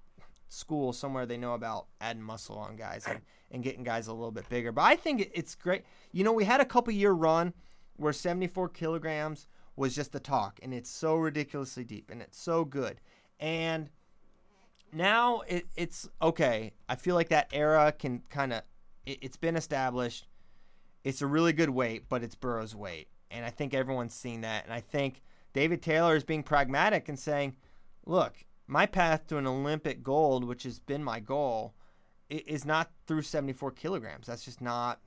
[0.48, 4.30] school somewhere they know about adding muscle on guys and, and getting guys a little
[4.30, 4.72] bit bigger.
[4.72, 5.84] But I think it's great.
[6.12, 7.52] You know, we had a couple year run
[7.96, 9.46] where 74 kilograms
[9.78, 13.00] was just the talk, and it's so ridiculously deep, and it's so good.
[13.38, 13.90] And
[14.92, 16.72] now it, it's okay.
[16.88, 18.62] I feel like that era can kind of
[19.06, 20.26] it, it's been established.
[21.04, 24.64] It's a really good weight, but it's Burroughs' weight, and I think everyone's seen that.
[24.64, 27.56] And I think David Taylor is being pragmatic and saying,
[28.04, 31.74] "Look, my path to an Olympic gold, which has been my goal,
[32.28, 34.26] is not through 74 kilograms.
[34.26, 35.00] That's just not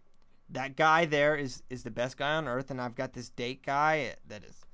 [0.52, 3.66] that guy there is is the best guy on earth, and I've got this Dake
[3.66, 4.66] guy that is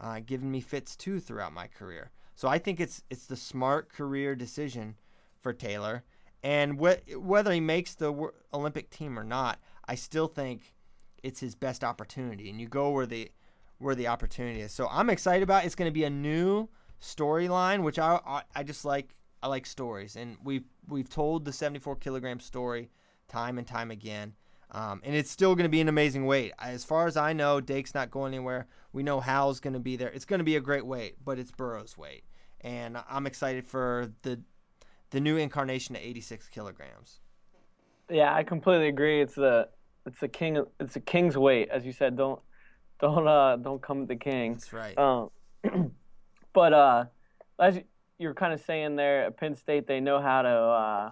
[0.00, 2.10] uh, given me fits too throughout my career.
[2.34, 4.96] So I think it's it's the smart career decision
[5.40, 6.04] for Taylor,
[6.42, 10.74] and wh- whether he makes the Olympic team or not, I still think
[11.22, 12.50] it's his best opportunity.
[12.50, 13.30] And you go where the
[13.78, 14.72] where the opportunity is.
[14.72, 15.62] So I'm excited about.
[15.62, 15.66] It.
[15.66, 16.68] It's going to be a new
[17.00, 19.16] storyline, which I, I I just like.
[19.42, 22.90] I like stories, and we've we've told the 74 kilogram story
[23.26, 24.34] time and time again.
[24.72, 26.52] Um, and it's still going to be an amazing weight.
[26.58, 28.66] As far as I know, Dake's not going anywhere.
[28.92, 30.08] We know Hal's going to be there.
[30.08, 32.24] It's going to be a great weight, but it's Burroughs' weight.
[32.60, 34.40] And I'm excited for the
[35.10, 37.18] the new incarnation at 86 kilograms.
[38.08, 39.20] Yeah, I completely agree.
[39.20, 39.68] It's the
[40.06, 42.16] it's the king it's a king's weight, as you said.
[42.16, 42.40] Don't
[43.00, 44.52] don't uh don't come at the king.
[44.52, 44.96] That's right.
[44.98, 45.30] Um,
[46.52, 47.04] but uh,
[47.58, 47.80] as
[48.18, 51.10] you're kind of saying there, at Penn State they know how to uh,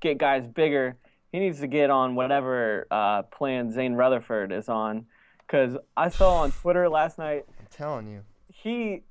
[0.00, 0.96] get guys bigger.
[1.36, 5.04] He needs to get on whatever uh, plan Zain Retherford is on,
[5.40, 8.22] because I saw on Twitter last night I'm telling you.
[8.48, 9.02] he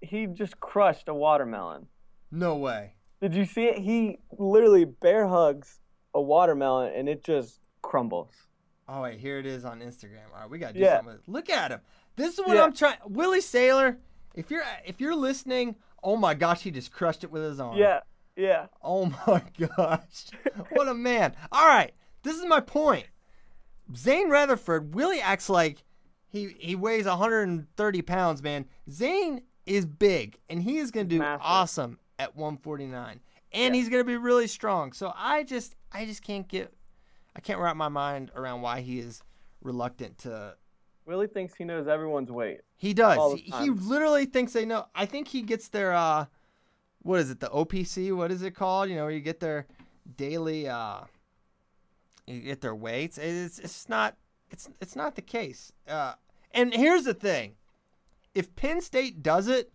[0.00, 1.88] he just crushed a watermelon.
[2.30, 2.92] No way.
[3.20, 3.78] Did you see it?
[3.78, 5.80] He literally bear hugs
[6.14, 8.30] a watermelon and it just crumbles.
[8.88, 10.26] Oh wait, here it is on Instagram.
[10.32, 10.98] All right, we gotta do Yeah.
[10.98, 11.14] something.
[11.14, 11.28] With it.
[11.32, 11.80] Look at him.
[12.14, 12.62] This is what Yeah.
[12.62, 12.98] I'm trying.
[13.06, 13.96] Willie Saylor,
[14.36, 17.76] if you're if you're listening, oh my gosh, he just crushed it with his arm.
[17.76, 18.02] Yeah,
[18.36, 18.66] yeah.
[18.82, 19.42] Oh my
[19.76, 20.26] gosh,
[20.70, 21.34] what a man!
[21.50, 21.92] All right,
[22.22, 23.06] this is my point.
[23.94, 25.84] Zain Retherford, Willie acts like
[26.26, 28.66] he he weighs 130 pounds, man.
[28.90, 31.42] Zain is big, and he is gonna do Massive.
[31.44, 33.20] awesome at 149,
[33.52, 34.92] and he's gonna be really strong.
[34.92, 36.72] So I just I just can't get
[37.34, 39.22] I can't wrap my mind around why he is
[39.62, 40.56] reluctant to.
[41.04, 42.60] Willie thinks he knows everyone's weight.
[42.76, 43.34] He does.
[43.34, 44.86] He, he literally thinks they know.
[44.94, 46.26] I think he gets their uh,
[47.02, 47.40] what is it?
[47.40, 48.14] The OPC?
[48.14, 48.88] What is it called?
[48.88, 49.66] You know, you get their
[50.16, 51.00] daily uh,
[52.26, 53.18] you get their weights.
[53.18, 54.16] It's it's not
[54.50, 55.72] it's it's not the case.
[55.88, 56.14] Uh,
[56.52, 57.54] and here's the thing:
[58.34, 59.72] if Penn State does it,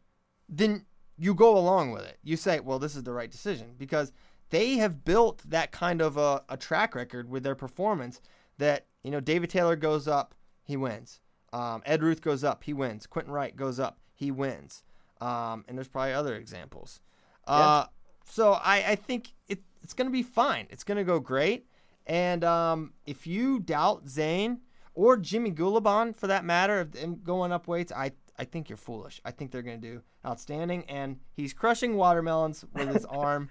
[0.48, 0.86] then
[1.18, 2.20] you go along with it.
[2.24, 4.12] You say, well, this is the right decision because
[4.50, 8.22] they have built that kind of a, a track record with their performance
[8.58, 11.20] that, you know, David Taylor goes up, he wins.
[11.52, 13.08] Um, Ed Ruth goes up, he wins.
[13.08, 14.84] Quentin Wright goes up, he wins.
[15.20, 17.02] Um, and there's probably other examples.
[17.47, 17.86] Uh,
[18.25, 20.67] So I, I think it, it's going to be fine.
[20.69, 21.65] It's going to go great.
[22.05, 24.60] And um, if you doubt Zain
[24.93, 28.77] or Jimmy Gulibon, for that matter, of them going up weights, I I think you're
[28.77, 29.19] foolish.
[29.25, 30.83] I think they're going to do outstanding.
[30.88, 33.49] And he's crushing watermelons with his arm.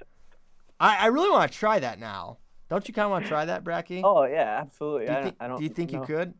[0.78, 2.38] I, I really want to try that now.
[2.68, 4.02] Don't you kind of want to try that, Bracky?
[4.04, 5.06] Oh yeah, absolutely.
[5.06, 5.58] do you I, think, I don't.
[5.58, 6.34] do you, think you could?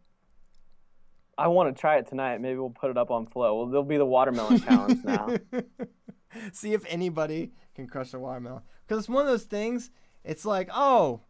[1.39, 2.41] I want to try it tonight.
[2.41, 3.57] Maybe we'll put it up on Flow.
[3.57, 5.37] Well, there'll be the watermelon challenge now.
[6.53, 8.63] See if anybody can crush a watermelon.
[8.87, 9.91] Because it's one of those things,
[10.25, 11.21] it's like, oh,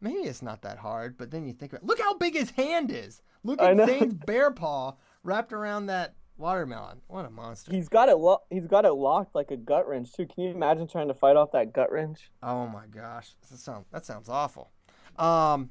[0.00, 1.18] maybe it's not that hard.
[1.18, 3.22] But then you think, about, look how big his hand is.
[3.44, 3.76] Look at.
[3.86, 7.02] Zain's bear paw wrapped around that watermelon.
[7.06, 7.72] What a monster.
[7.72, 8.16] He's got it.
[8.16, 10.26] Lo- he's got it locked like a gut wrench too.
[10.26, 12.30] Can you imagine trying to fight off that gut wrench?
[12.42, 14.70] Oh my gosh, that sounds that sounds awful.
[15.16, 15.70] Um,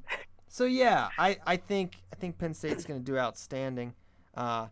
[0.50, 3.94] so yeah, I, I think I think Penn State's going to do outstanding.
[4.36, 4.68] Uh,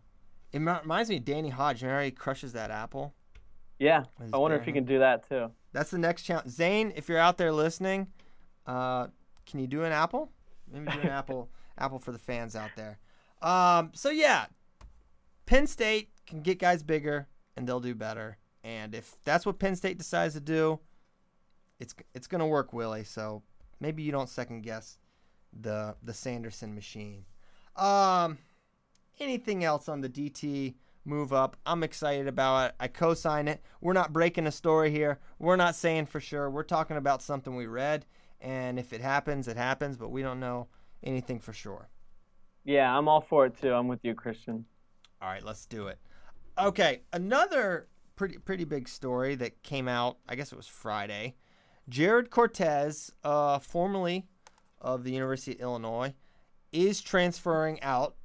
[0.52, 1.82] it mi- reminds me of Danny Hodge.
[1.82, 3.14] How he crushes that apple?
[3.78, 4.04] Yeah.
[4.32, 5.52] I wonder if he can do that too.
[5.72, 6.50] That's the next challenge.
[6.50, 8.08] Zain, if you're out there listening,
[8.66, 9.06] uh,
[9.46, 10.32] can you do an apple?
[10.70, 12.98] Maybe do an apple apple for the fans out there.
[13.40, 14.46] Um, so yeah,
[15.46, 18.38] Penn State can get guys bigger and they'll do better.
[18.64, 20.80] And if that's what Penn State decides to do,
[21.78, 23.04] it's it's gonna work, Willie.
[23.04, 23.42] So
[23.78, 24.98] maybe you don't second guess
[25.60, 27.24] the the Sanderson machine.
[27.76, 28.38] Um,
[29.20, 31.56] anything else on the DT move up?
[31.64, 32.74] I'm excited about it.
[32.80, 33.62] I co-sign it.
[33.80, 35.18] We're not breaking a story here.
[35.38, 36.50] We're not saying for sure.
[36.50, 38.06] We're talking about something we read,
[38.40, 39.96] and if it happens, it happens.
[39.96, 40.68] But we don't know
[41.02, 41.88] anything for sure.
[42.64, 43.72] Yeah, I'm all for it too.
[43.72, 44.66] I'm with you, Christian.
[45.22, 45.98] All right, let's do it.
[46.58, 50.18] Okay, another pretty pretty big story that came out.
[50.28, 51.36] I guess it was Friday.
[51.88, 54.26] Jared Cortez, uh, formerly
[54.80, 56.14] of the University of Illinois,
[56.72, 58.16] is transferring out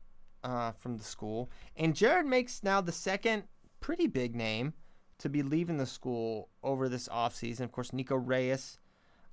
[0.43, 3.43] uh, from the school, and Jared makes now the second
[3.79, 4.73] pretty big name
[5.19, 7.61] to be leaving the school over this offseason.
[7.61, 8.77] Of course, Nico Reyes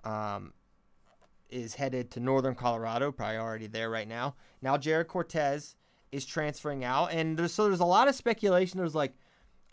[0.04, 0.52] um,
[1.48, 4.36] is headed to Northern Colorado, probably already there right now.
[4.62, 5.74] Now Jared Cortez
[6.12, 8.78] is transferring out, and there's, so there's a lot of speculation.
[8.78, 9.14] There's like,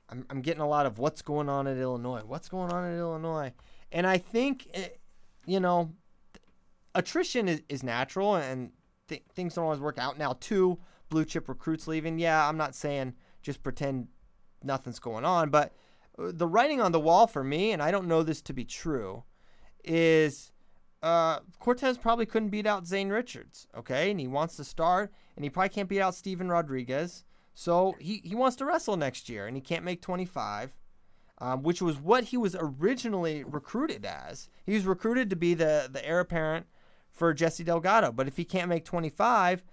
[0.10, 2.98] I'm, I'm getting a lot of what's going on at Illinois, what's going on at
[2.98, 3.54] Illinois,
[3.92, 4.90] and I think, eh,
[5.46, 5.94] you know,
[6.98, 8.72] attrition is, is natural, and
[9.08, 10.18] th- things don't always work out.
[10.18, 10.80] Now, two
[11.10, 14.08] blue chip recruits leaving, yeah, I'm not saying just pretend
[14.64, 15.74] nothing's going on, but
[16.20, 18.66] uh, the writing on the wall for me, and I don't know this to be
[18.66, 19.24] true,
[19.84, 20.52] is
[21.04, 24.12] uh, Cortez probably couldn't beat out Zane Richards, okay?
[24.12, 27.24] And he wants to start, and he probably can't beat out Steven Rodriguez.
[27.54, 30.76] So he, he wants to wrestle next year, and he can't make 25,
[31.38, 34.50] um, which was what he was originally recruited as.
[34.66, 36.66] He was recruited to be the, the heir apparent
[37.18, 38.12] for Jesse Delgado.
[38.12, 39.64] But if he can't make 25,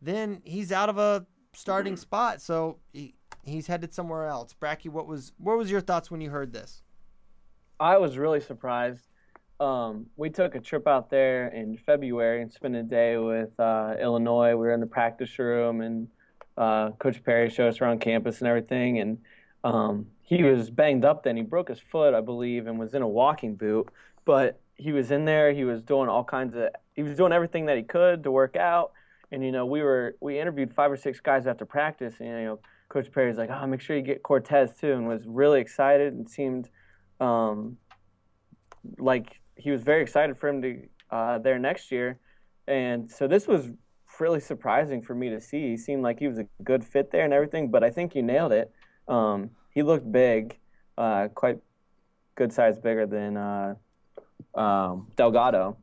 [0.00, 2.40] then he's out of a starting spot.
[2.40, 3.14] So he,
[3.44, 4.54] he's headed somewhere else.
[4.60, 6.82] Bracky, what was what was your thoughts when you heard this?
[7.78, 9.06] I was really surprised.
[9.60, 13.94] Um, we took a trip out there in February and spent a day with uh,
[14.00, 14.50] Illinois.
[14.50, 16.08] We were in the practice room, and
[16.56, 18.98] uh, Coach Perry showed us around campus and everything.
[18.98, 19.18] And
[19.62, 21.36] um, he was banged up then.
[21.36, 23.88] He broke his foot, I believe, and was in a walking boot.
[24.24, 25.52] But he was in there.
[25.52, 26.68] He was doing all kinds of.
[26.94, 28.92] He was doing everything that he could to work out.
[29.30, 32.44] And you know, we were we interviewed five or six guys after practice, and you
[32.44, 32.58] know,
[32.88, 36.28] Coach Perry's like, "Oh, make sure you get Cortez too," and was really excited and
[36.28, 36.68] seemed
[37.20, 37.76] um,
[38.98, 42.18] like he was very excited for him to uh, there next year.
[42.66, 43.70] And so this was
[44.20, 45.70] really surprising for me to see.
[45.70, 48.22] He seemed like he was a good fit there and everything, but I think you
[48.22, 48.72] nailed it.
[49.08, 50.58] Um, he looked big,
[50.96, 51.58] uh, quite
[52.36, 53.74] good size bigger than uh,
[54.54, 55.76] um, Delgado.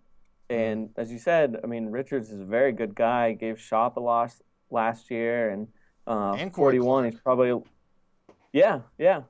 [0.49, 3.33] And as you said, I mean, Richards is a very good guy.
[3.33, 5.67] Gave Shop a loss last year, and,
[6.07, 7.05] uh, And 41.
[7.05, 7.61] He's probably,
[8.51, 9.21] yeah, yeah,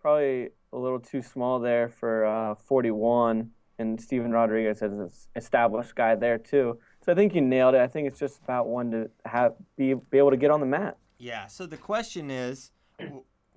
[0.00, 3.50] probably a little too small there for uh, 41.
[3.80, 6.78] And Steven Rodriguez is an established guy there too.
[7.04, 7.80] So I think you nailed it.
[7.80, 10.66] I think it's just about one to have be be able to get on the
[10.66, 10.98] mat.
[11.18, 11.46] Yeah.
[11.46, 12.72] So the question is,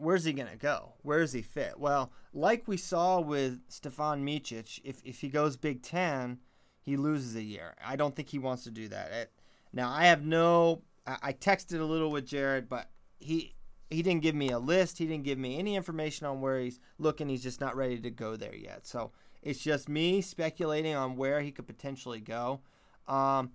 [0.02, 0.94] where's he gonna go?
[1.04, 1.80] Where does he fit?
[1.80, 6.40] Well, like we saw with Stefan Micic, if if he goes Big Ten,
[6.82, 7.76] he loses a year.
[7.86, 9.12] I don't think he wants to do that.
[9.12, 9.32] It,
[9.72, 10.82] now I have no.
[11.06, 13.56] I, I texted a little with Jared, but he
[13.90, 14.98] he didn't give me a list.
[14.98, 17.30] He didn't give me any information on where he's looking.
[17.30, 18.88] He's just not ready to go there yet.
[18.88, 19.12] So
[19.42, 22.62] it's just me speculating on where he could potentially go.
[23.08, 23.52] Um,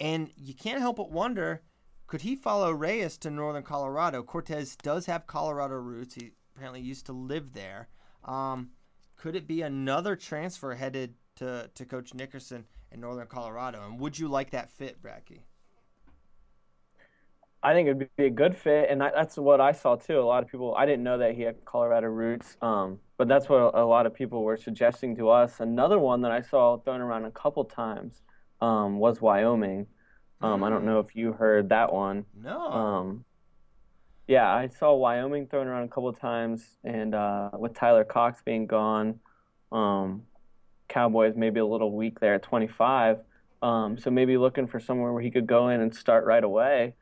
[0.00, 1.62] and you can't help but wonder
[2.14, 4.22] could he follow Reyes to northern Colorado?
[4.22, 6.14] Cortez does have Colorado roots.
[6.14, 7.88] He apparently used to live there.
[8.24, 8.70] Um,
[9.16, 13.82] could it be another transfer headed to, to Coach Nickerson in northern Colorado?
[13.84, 15.40] And would you like that fit, Bracky?
[17.64, 20.20] I think it'd be a good fit, and that's what I saw too.
[20.20, 23.48] A lot of people, I didn't know that he had Colorado roots, um, but that's
[23.48, 25.58] what a lot of people were suggesting to us.
[25.58, 28.22] Another one that I saw thrown around a couple times
[28.60, 29.88] um, was Wyoming.
[30.40, 32.26] Um, I don't know if you heard that one.
[32.40, 32.60] No.
[32.60, 33.24] Um,
[34.26, 38.66] yeah, I saw Wyoming thrown around a couple times, and uh, with Tyler Cox being
[38.66, 39.20] gone,
[39.72, 40.22] um,
[40.88, 43.18] Cowboys maybe a little weak there at 25.
[43.62, 46.94] Um, so maybe looking for somewhere where he could go in and start right away.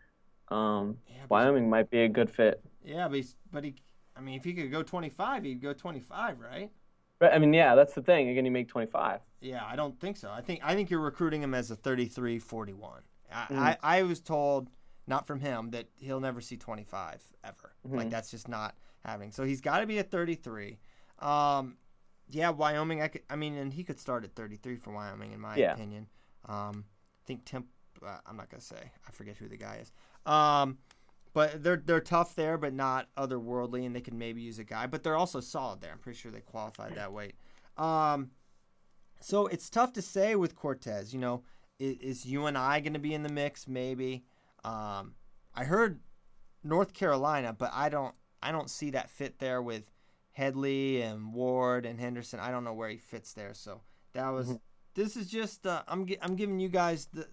[0.48, 2.62] Um, Yeah, Wyoming might be a good fit.
[2.84, 3.74] yeah, but, he's, but he,
[4.16, 6.70] I mean, if he could go 25, he'd go 25, right?
[7.18, 8.28] But I mean, yeah, that's the thing.
[8.28, 9.20] Again, you make 25.
[9.40, 10.30] Yeah, I don't think so.
[10.30, 13.02] I think I think you're recruiting him as a 33 41.
[13.32, 13.58] I, Mm-hmm.
[13.58, 14.68] I, I was told,
[15.06, 17.74] not from him, that he'll never see 25 ever.
[17.86, 17.96] Mm-hmm.
[17.96, 19.32] Like, that's just not happening.
[19.32, 20.78] So he's got to be at 33.
[21.18, 21.76] Um,
[22.30, 25.40] yeah, Wyoming, I, could, I mean, and he could start at 33 for Wyoming, in
[25.40, 25.72] my Yeah.
[25.74, 26.08] opinion.
[26.48, 26.84] Um,
[27.22, 27.66] I think Temp,
[28.04, 28.90] uh, I'm not going to say.
[29.06, 29.92] I forget who the guy is.
[30.24, 30.78] Um,
[31.34, 34.86] but they're they're tough there, but not otherworldly, and they could maybe use a guy.
[34.86, 35.90] But they're also solid there.
[35.90, 37.36] I'm pretty sure they qualified that weight.
[37.78, 38.30] Um,
[39.20, 41.14] so it's tough to say with Cortez.
[41.14, 41.42] You know,
[41.78, 43.66] is, is UNI going to be in the mix?
[43.68, 44.24] Maybe.
[44.64, 45.14] Um,
[45.54, 46.00] I heard
[46.64, 48.14] North Carolina, but I don't.
[48.44, 49.90] I don't see that fit there with
[50.32, 52.40] Headley and Ward and Henderson.
[52.40, 53.54] I don't know where he fits there.
[53.54, 53.82] So
[54.14, 54.58] that was.
[54.94, 55.66] This is just.
[55.66, 56.06] Uh, I'm.
[56.20, 57.28] I'm giving you guys the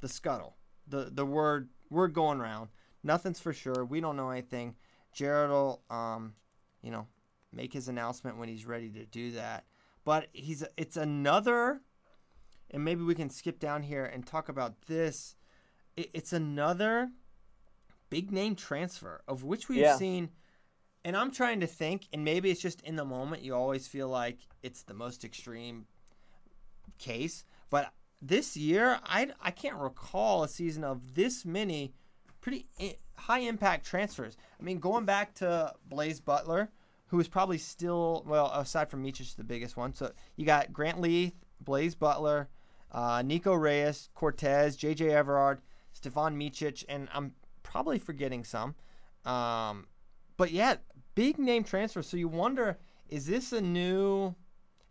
[0.00, 2.68] the scuttle, the the word word going around.
[3.02, 3.84] Nothing's for sure.
[3.84, 4.74] We don't know anything.
[5.12, 6.34] Jared will, um,
[6.82, 7.06] you know,
[7.52, 9.64] make his announcement when he's ready to do that.
[10.04, 11.80] But he's it's another,
[12.70, 15.36] and maybe we can skip down here and talk about this.
[15.96, 17.10] It's another
[18.08, 19.96] big name transfer of which we've Yeah.
[19.96, 20.30] seen.
[21.04, 24.08] And I'm trying to think, and maybe it's just in the moment you always feel
[24.08, 25.86] like it's the most extreme
[26.98, 27.44] case.
[27.70, 31.94] But this year, I, I can't recall a season of this many
[32.40, 32.68] pretty
[33.16, 34.36] high impact transfers.
[34.58, 36.70] I mean, going back to Blaze Butler,
[37.06, 39.94] who is probably still, well, aside from Micic, the biggest one.
[39.94, 42.48] So you got Grant Leith, Blaze Butler,
[42.92, 45.60] uh, Nico Reyes, Cortez, JJ Everard,
[45.92, 48.74] Stefan Micic, and I'm probably forgetting some.
[49.24, 49.86] Um,
[50.36, 50.76] but yeah,
[51.14, 52.02] big name transfer.
[52.02, 54.34] So you wonder, is this a new,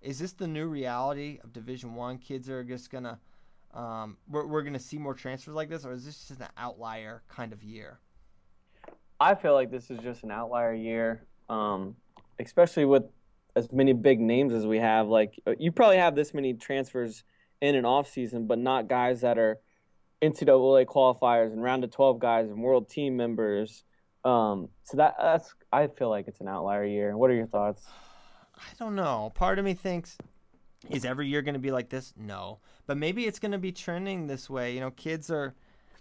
[0.02, 2.18] is this the new reality of Division One?
[2.18, 3.20] Kids are just gonna,
[3.74, 7.24] um, we're, we're gonna see more transfers like this, or is this just an outlier
[7.28, 8.00] kind of year?
[9.20, 11.96] I feel like this is just an outlier year, um,
[12.40, 13.04] especially with
[13.56, 15.08] as many big names as we have.
[15.08, 17.24] Like uh, you probably have this many transfers
[17.62, 19.60] in an off season, but not guys that are
[20.22, 23.84] NCAA qualifiers and round of twelve guys and world team members.
[24.26, 27.18] Um, so that that's I feel like it's an outlier year.
[27.18, 27.86] What are your thoughts?
[28.58, 29.32] I don't know.
[29.36, 30.18] Part of me thinks,
[30.90, 32.14] is every year going to be like this?
[32.18, 34.74] No, but maybe it's going to be trending this way.
[34.74, 35.56] You know, kids are,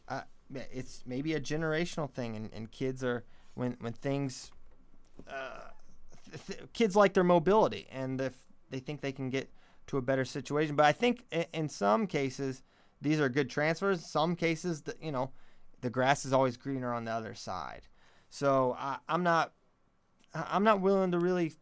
[0.09, 0.23] uh,
[0.73, 4.51] it's maybe a generational thing, and, and kids are when when things,
[5.29, 5.71] uh,
[6.47, 8.35] th- kids like their mobility, and if
[8.71, 9.51] they think they can get
[9.89, 12.63] to a better situation, but I think in, some cases
[13.01, 14.05] these are good transfers.
[14.07, 15.31] Some cases, you know,
[15.81, 17.83] the grass is always greener on the other side.
[18.31, 19.53] So I, I'm not,
[20.35, 21.53] I'm not willing to really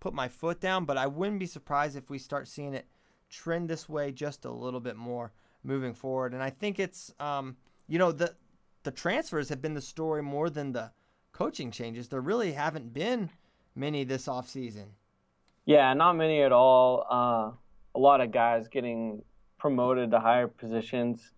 [0.00, 2.86] put my foot down, but I wouldn't be surprised if we start seeing it
[3.30, 5.32] trend this way just a little bit more
[5.64, 6.34] moving forward.
[6.34, 7.56] And I think it's, um,
[7.88, 8.34] you know, the
[8.84, 10.90] the transfers have been the story more than the
[11.32, 12.08] coaching changes.
[12.08, 13.30] There really haven't been
[13.74, 14.86] many this offseason.
[15.64, 17.06] Yeah, not many at all.
[17.08, 17.52] Uh,
[17.94, 19.22] a lot of guys getting
[19.58, 21.32] promoted to higher positions.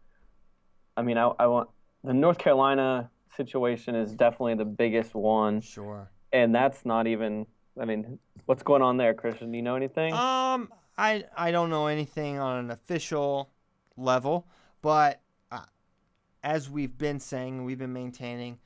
[0.97, 1.69] I mean, I, I want
[2.03, 6.11] the North Carolina situation is definitely the biggest one, Sure.
[6.33, 7.47] and that's not even.
[7.81, 9.51] I mean, what's going on there, Christian?
[9.51, 10.13] Do you know anything?
[10.13, 13.51] Um, I I don't know anything on an official
[13.97, 14.47] level,
[14.81, 15.65] but uh,
[16.45, 18.59] as we've been saying, we've been maintaining,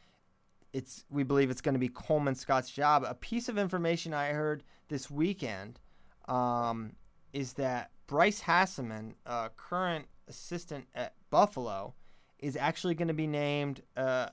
[0.75, 3.05] it's we believe it's going to be Coleman Scott's job.
[3.09, 5.81] A piece of information I heard this weekend
[6.29, 6.93] um,
[7.33, 11.95] is that Bryce Hasseman, uh, current assistant at Buffalo,
[12.39, 14.29] is actually going to be named uh,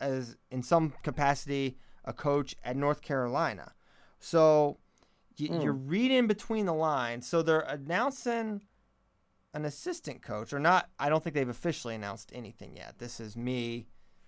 [0.00, 3.72] as in some capacity a coach at North Carolina.
[4.20, 4.78] So
[5.36, 5.62] you, Mm.
[5.62, 7.26] you're reading between the lines.
[7.28, 8.62] So they're announcing
[9.54, 10.90] an assistant coach, or not.
[10.98, 12.98] I don't think they've officially announced anything yet.
[12.98, 13.86] This is me,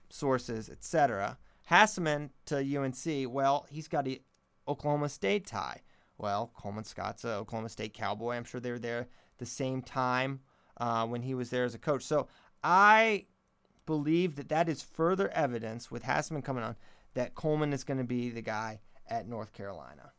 [0.09, 1.39] sources, etc.
[1.71, 3.33] Hasseman to UNC.
[3.33, 4.21] Well, he's got a
[4.67, 5.83] Oklahoma State tie.
[6.21, 8.35] Well, Coleman Scott's a Oklahoma State Cowboy.
[8.35, 9.09] I'm sure they were there
[9.39, 10.41] the same time
[10.77, 12.03] uh, when he was there as a coach.
[12.03, 12.29] So
[12.63, 13.25] I
[13.87, 16.77] believe that that is further evidence with Hasseman coming on
[17.15, 20.13] that Coleman is going to be the guy at North Carolina.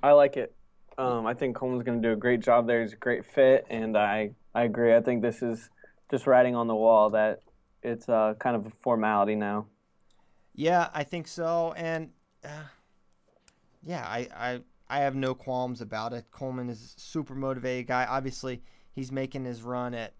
[0.00, 0.54] I like it.
[0.96, 2.80] Um, I think Coleman's going to do a great job there.
[2.82, 4.94] He's a great fit, and I, I agree.
[4.94, 5.70] I think this is
[6.10, 7.42] just writing on the wall that
[7.82, 9.66] it's uh, kind of a formality now.
[10.54, 12.10] Yeah, I think so, and
[12.44, 12.64] uh,
[13.82, 14.60] yeah, I, I
[14.90, 16.26] I have no qualms about it.
[16.30, 18.04] Coleman is a super motivated guy.
[18.04, 18.62] Obviously,
[18.92, 20.14] he's making his run at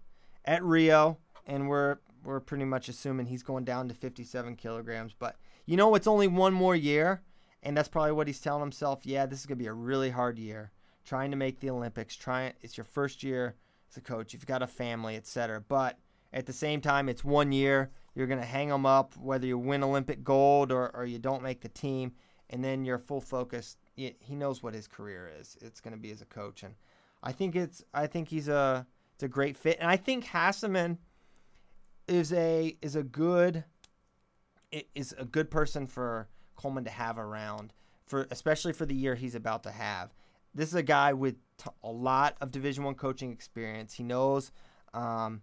[0.45, 5.13] at Rio, and we're we're pretty much assuming he's going down to 57 kilograms.
[5.17, 7.21] But you know, it's only one more year,
[7.61, 9.05] and that's probably what he's telling himself.
[9.05, 10.71] Yeah, this is gonna be a really hard year,
[11.05, 12.15] trying to make the Olympics.
[12.15, 13.55] Trying, it's your first year
[13.91, 14.33] as a coach.
[14.33, 15.61] You've got a family, etc.
[15.61, 15.99] But
[16.33, 17.91] at the same time, it's one year.
[18.15, 21.43] You're going to hang them up whether you win Olympic gold or, or you don't
[21.43, 22.13] make the team.
[22.49, 23.77] And then you're full focus.
[23.95, 25.57] He he knows what his career is.
[25.61, 26.63] It's going to be as a coach.
[26.63, 26.75] And
[27.23, 29.77] I think it's I think he's a it's a great fit.
[29.79, 30.97] And I think Hasseman
[32.07, 33.63] is a is a good
[34.95, 37.73] is a good person for Coleman to have around
[38.05, 40.13] for especially for the year he's about to have.
[40.53, 43.93] This is a guy with t- a lot of Division One coaching experience.
[43.93, 44.51] He knows
[44.93, 45.41] um,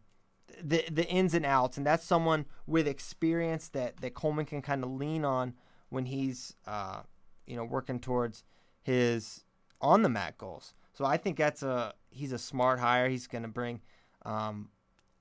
[0.63, 4.85] the the ins and outs, and that's someone with experience that that Coleman can kind
[4.85, 5.55] of lean on
[5.89, 7.03] when he's uh,
[7.49, 8.45] you know working towards
[8.83, 9.45] his
[9.81, 10.75] on the mat goals.
[10.93, 13.09] So I think that's a he's a smart hire.
[13.09, 13.81] He's going to bring
[14.25, 14.69] um,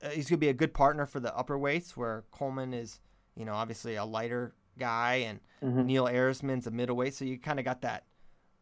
[0.04, 3.00] uh, he's going to be a good partner for the upper weights where Coleman is
[3.36, 5.40] you know obviously a lighter guy and
[5.88, 7.14] Neil Arisman's a middleweight.
[7.16, 8.04] So you kind of got that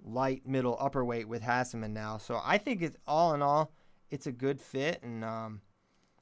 [0.03, 2.17] light middle upper weight with Hasseman now.
[2.17, 3.73] So I think it's all in all
[4.11, 5.61] it's a good fit and um,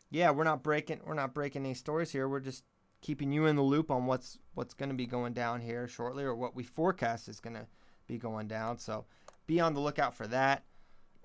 [0.09, 2.29] yeah, we're not breaking we're not breaking any stories here.
[2.29, 2.63] We're just
[3.03, 6.23] keeping you in the loop on what's what's going to be going down here shortly,
[6.23, 7.67] or what we forecast is going to
[8.07, 8.79] be going down.
[8.79, 9.05] So
[9.45, 10.63] be on the lookout for that.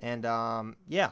[0.01, 1.11] And um, yeah,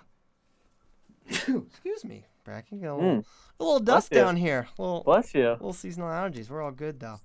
[1.29, 3.25] excuse me, Bracken, got a little,
[3.61, 4.21] a little dust you.
[4.21, 4.69] down here.
[4.79, 5.51] A little, Bless you.
[5.53, 6.51] little seasonal allergies.
[6.51, 7.21] We're all good though.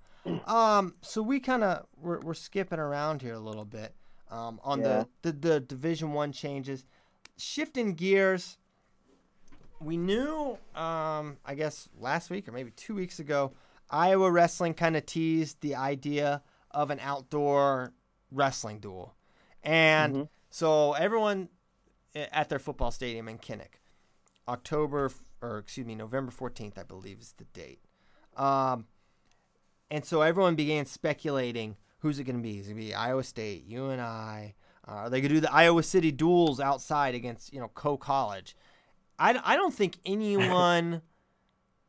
[0.45, 3.95] Um, so we kind of we're, we're skipping around here a little bit
[4.29, 5.05] um, on Yeah.
[5.23, 6.85] the, the the Division One changes,
[7.37, 8.57] shifting gears.
[9.83, 13.53] We knew, um, I guess last week or maybe two weeks ago,
[13.89, 17.93] Iowa wrestling kind of teased the idea of an outdoor
[18.31, 19.15] wrestling duel,
[19.63, 21.49] and so everyone
[22.15, 23.79] at their football stadium in Kinnick,
[24.47, 25.11] October
[25.41, 27.79] or excuse me, November fourteenth, I believe is the date.
[28.37, 28.85] Um,
[29.89, 32.59] and so everyone began speculating who's it going to be?
[32.59, 33.99] Is it going to be Iowa State, UNI?
[33.99, 37.97] Uh, are they going to do the Iowa City duels outside against, you know, Coe
[37.97, 38.55] College?
[39.21, 41.01] I, I don't think anyone,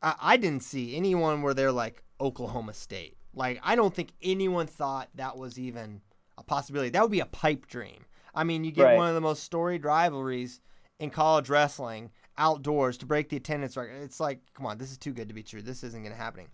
[0.03, 3.16] I, I didn't see anyone where they're like Oklahoma State.
[3.35, 6.03] Like, I don't think anyone thought that was even
[6.37, 6.91] a possibility.
[6.91, 8.05] That would be a pipe dream.
[8.35, 8.97] I mean, you get Right.
[8.97, 10.61] one of the most storied rivalries
[10.99, 14.03] in college wrestling outdoors to break the attendance record.
[14.03, 15.62] It's like, come on, this is too good to be true.
[15.62, 16.47] This isn't going to happen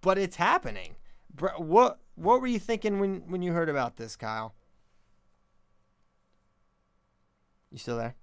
[0.00, 0.96] but it's happening.
[1.58, 4.54] What what were you thinking when when you heard about this, Kyle?
[7.70, 8.14] You still there?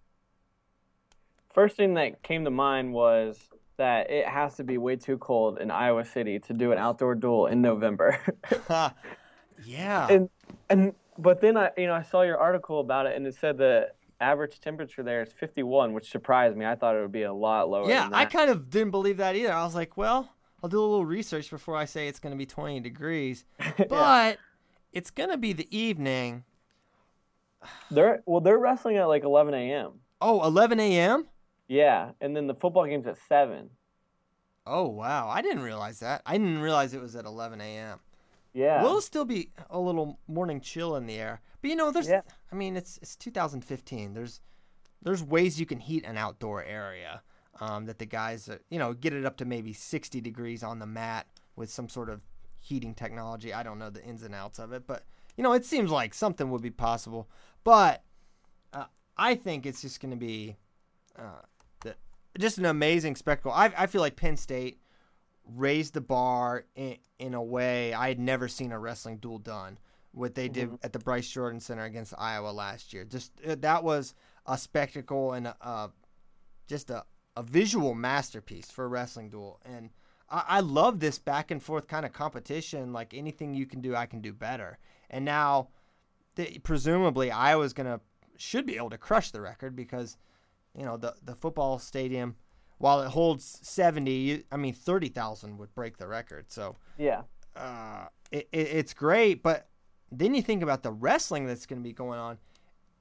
[1.55, 3.39] First thing that came to mind was
[3.77, 7.15] that it has to be way too cold in Iowa City to do an outdoor
[7.15, 8.19] duel in November.
[9.65, 10.07] yeah.
[10.09, 10.29] and
[10.69, 13.57] and but then I you know I saw your article about it and it said
[13.57, 16.65] the average temperature there is 51, which surprised me.
[16.65, 17.89] I thought it would be a lot lower.
[17.89, 19.53] yeah, I kind of didn't believe that either.
[19.53, 20.29] I was like, well,
[20.61, 23.45] I'll do a little research before I say it's going to be 20 degrees.
[23.89, 24.39] But
[24.91, 26.43] it's going to be the evening
[27.89, 30.01] They're well, they're wrestling at like 11 a.m.
[30.21, 31.27] Oh, 11 a.m.
[31.67, 33.71] Yeah, and then the football game's at seven.
[34.67, 36.21] Oh wow, I didn't realize that.
[36.25, 37.99] I didn't realize it was at 11 a.m.
[38.53, 38.81] Yeah.
[38.81, 42.07] Will still be a little morning chill in the air, but you know, there's.
[42.07, 42.21] Yeah.
[42.51, 44.13] I mean, it's it's 2015.
[44.13, 44.39] There's
[45.01, 47.21] there's ways you can heat an outdoor area
[47.59, 50.79] um, that the guys, uh, you know, get it up to maybe 60 degrees on
[50.79, 52.21] the mat with some sort of
[52.59, 53.53] heating technology.
[53.53, 55.03] I don't know the ins and outs of it, but
[55.37, 57.29] you know, it seems like something would be possible.
[57.63, 58.03] But
[58.73, 58.85] uh,
[59.17, 60.57] I think it's just going to be
[61.17, 61.41] uh,
[62.39, 63.51] just an amazing spectacle.
[63.51, 64.79] I, I feel like Penn State
[65.45, 69.77] raised the bar in, in a way I had never seen a wrestling duel done.
[70.11, 73.83] What they did at the Bryce Jordan Center against Iowa last year, just uh, that
[73.83, 74.13] was
[74.45, 75.87] a spectacle and a, uh,
[76.67, 77.03] just a,
[77.35, 79.59] a visual masterpiece for a wrestling duel.
[79.65, 79.89] And
[80.29, 82.93] I, I love this back and forth kind of competition.
[82.93, 84.77] Like anything you can do, I can do better.
[85.09, 85.69] And now,
[86.63, 87.99] presumably, Iowa's gonna
[88.37, 90.17] should be able to crush the record because,
[90.77, 92.35] you know, the the football stadium,
[92.77, 96.51] while it holds seventy, you, I mean thirty thousand would break the record.
[96.51, 97.21] So yeah.
[97.55, 99.41] uh, it, it, it's great.
[99.41, 99.69] But
[100.11, 102.37] then you think about the wrestling that's going to be going on,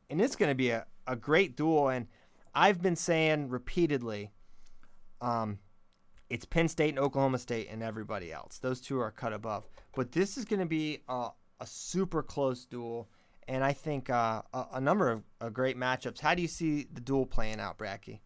[0.09, 1.89] and it's going to be a, a great duel.
[1.89, 2.07] And
[2.55, 4.31] I've been saying repeatedly,
[5.20, 5.59] um,
[6.31, 8.59] it's Penn State and Oklahoma State and everybody else.
[8.59, 9.68] Those two are cut above.
[9.95, 11.29] But this is going to be a,
[11.61, 13.09] a super close duel.
[13.47, 16.20] And I think uh, a, a number of, of great matchups.
[16.20, 18.20] How do you see the duel playing out, Bracky?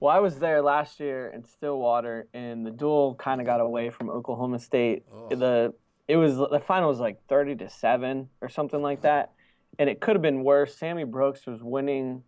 [0.00, 3.90] Well, I was there last year in Stillwater, and the duel kind of got away
[3.90, 5.04] from Oklahoma State.
[5.30, 5.74] The
[6.06, 9.32] it was the final was like thirty to seven or something like that,
[9.78, 10.76] and it could have been worse.
[10.76, 12.22] Sammy Brooks was winning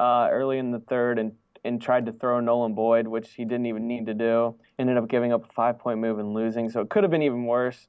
[0.00, 3.66] uh, early in the third and and tried to throw Nolan Boyd, which he didn't
[3.66, 4.54] even need to do.
[4.78, 7.22] Ended up giving up a five point move and losing, so it could have been
[7.22, 7.86] even worse.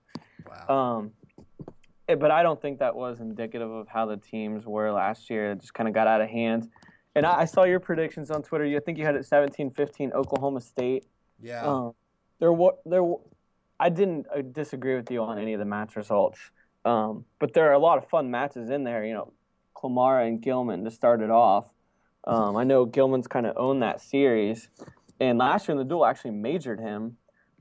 [0.68, 0.98] Wow.
[0.98, 1.12] Um,
[2.16, 5.52] but I don't think that was indicative of how the teams were last year.
[5.52, 6.70] It just kind of got out of hand.
[7.16, 8.66] And I, I saw your predictions on Twitter.
[8.66, 11.06] You I think you had it 17-15 Oklahoma State.
[11.42, 11.66] yeah.
[11.66, 11.94] Um,
[12.40, 13.04] there were there.
[13.80, 16.40] I didn't uh, disagree with you on any of the match results,
[16.86, 19.06] um, but there are a lot of fun matches in there.
[19.06, 19.34] You know,
[19.76, 21.66] Klimara and Gilman to start it off.
[22.26, 24.70] Um, I know Gilman's kind of owned that series,
[25.20, 27.18] and last year in the duel actually majored him,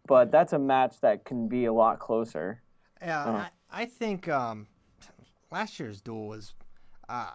[0.07, 2.63] but that's a match that can be a lot closer.
[3.01, 3.49] Yeah, Uh-huh.
[3.73, 4.67] I, I think um,
[5.51, 6.55] last year's duel was
[7.09, 7.31] uh,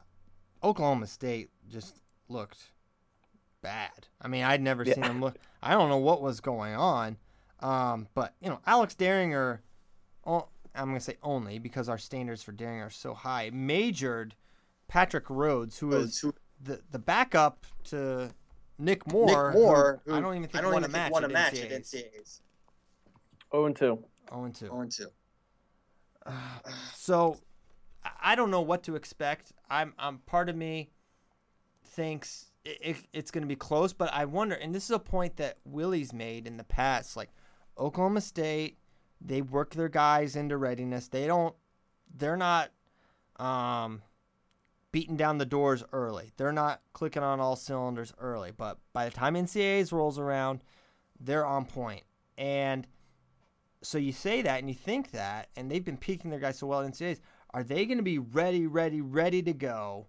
[0.64, 2.72] Oklahoma State just looked
[3.62, 4.08] bad.
[4.22, 5.38] I mean, I'd never seen them look.
[5.62, 7.18] I don't know what was going on,
[7.60, 9.60] um, but you know, Alex Dieringer.
[10.28, 13.50] I'm gonna say only because our standards for Dieringer are so high.
[13.54, 14.36] Majored
[14.88, 18.32] Patrick Rhodes, who Rhodes, is who- the the backup to
[18.78, 19.28] Nick Moore.
[19.52, 21.04] Nick Moore, who who I don't even think I don't won even a match.
[21.06, 21.96] think won a at match at NCAAs.
[22.20, 22.42] NCAAs.
[23.52, 24.04] Oh and two.
[24.32, 24.66] Oh and two.
[24.66, 25.08] 0 and 2.
[26.96, 27.38] So
[28.22, 29.52] I- don't know what to expect.
[29.70, 30.90] I'm, I'm part of me
[31.84, 34.56] thinks it, it, it's going to be close, but I wonder.
[34.56, 37.16] And this is a point that Willie's made in the past.
[37.16, 37.30] Like
[37.78, 38.78] Oklahoma State,
[39.22, 41.08] they work their guys into readiness.
[41.08, 41.56] They don't.
[42.18, 42.72] They're not
[43.38, 44.02] um,
[44.92, 46.32] beating down the doors early.
[46.38, 48.52] They're not clicking on all cylinders early.
[48.56, 50.62] But by the time NCAA's rolls around,
[51.20, 52.04] they're on point.
[52.38, 52.88] And
[53.86, 56.68] so you say that and you think that, and they've been peaking their guys so
[56.68, 57.20] well in NCAAs.
[57.54, 60.08] Are they going to be ready, ready, ready to go,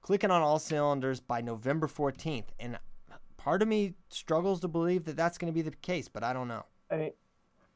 [0.00, 2.46] clicking on all cylinders by November 14th?
[2.58, 2.78] And
[3.36, 6.32] part of me struggles to believe that that's going to be the case, but I
[6.32, 6.64] don't know.
[6.90, 7.12] I,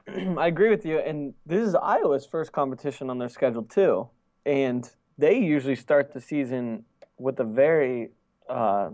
[0.39, 4.09] I agree with you, and this is Iowa's first competition on their schedule too,
[4.47, 4.89] and
[5.19, 6.85] they usually start the season
[7.19, 8.11] with a very,
[8.49, 8.91] uh,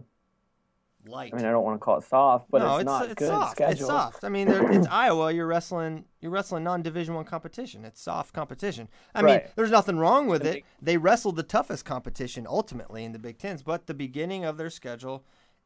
[1.06, 1.32] Light.
[1.32, 3.28] I mean, I don't want to call it soft, but no, it's, not it's good
[3.28, 3.52] soft.
[3.52, 3.72] schedule.
[3.72, 4.24] It's soft.
[4.24, 5.32] I mean, it's Iowa.
[5.32, 6.04] You're wrestling.
[6.20, 7.84] You're wrestling non-division one competition.
[7.84, 8.88] It's soft competition.
[9.14, 10.64] I mean, there's nothing wrong with it.
[10.82, 14.70] They wrestled the toughest competition ultimately in the Big Tens, but the beginning of their
[14.70, 15.24] schedule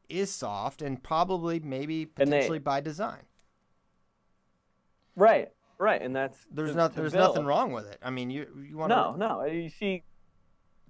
[0.09, 3.21] is soft and probably maybe And they- potentially by design.
[5.15, 6.95] Right, right, and that's There's not.
[6.95, 7.29] There's build.
[7.35, 7.97] nothing wrong with it.
[8.01, 10.03] I mean, you you want to No, no, you see,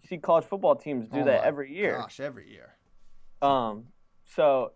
[0.01, 1.95] you see college football teams do that every year.
[1.97, 2.75] Oh Gosh, every year.
[3.41, 3.85] Um,
[4.35, 4.73] so,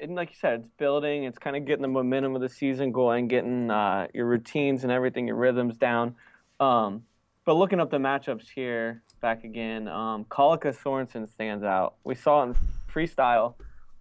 [0.00, 1.24] and like you said, it's building.
[1.24, 4.92] It's kind of getting the momentum of the season going, getting uh, your routines and
[4.92, 6.14] everything, your rhythms down.
[6.60, 7.04] Um,
[7.44, 11.94] but looking up the matchups here, back again, um, Collica Sorensen stands out.
[12.04, 12.54] We saw in
[12.92, 13.54] freestyle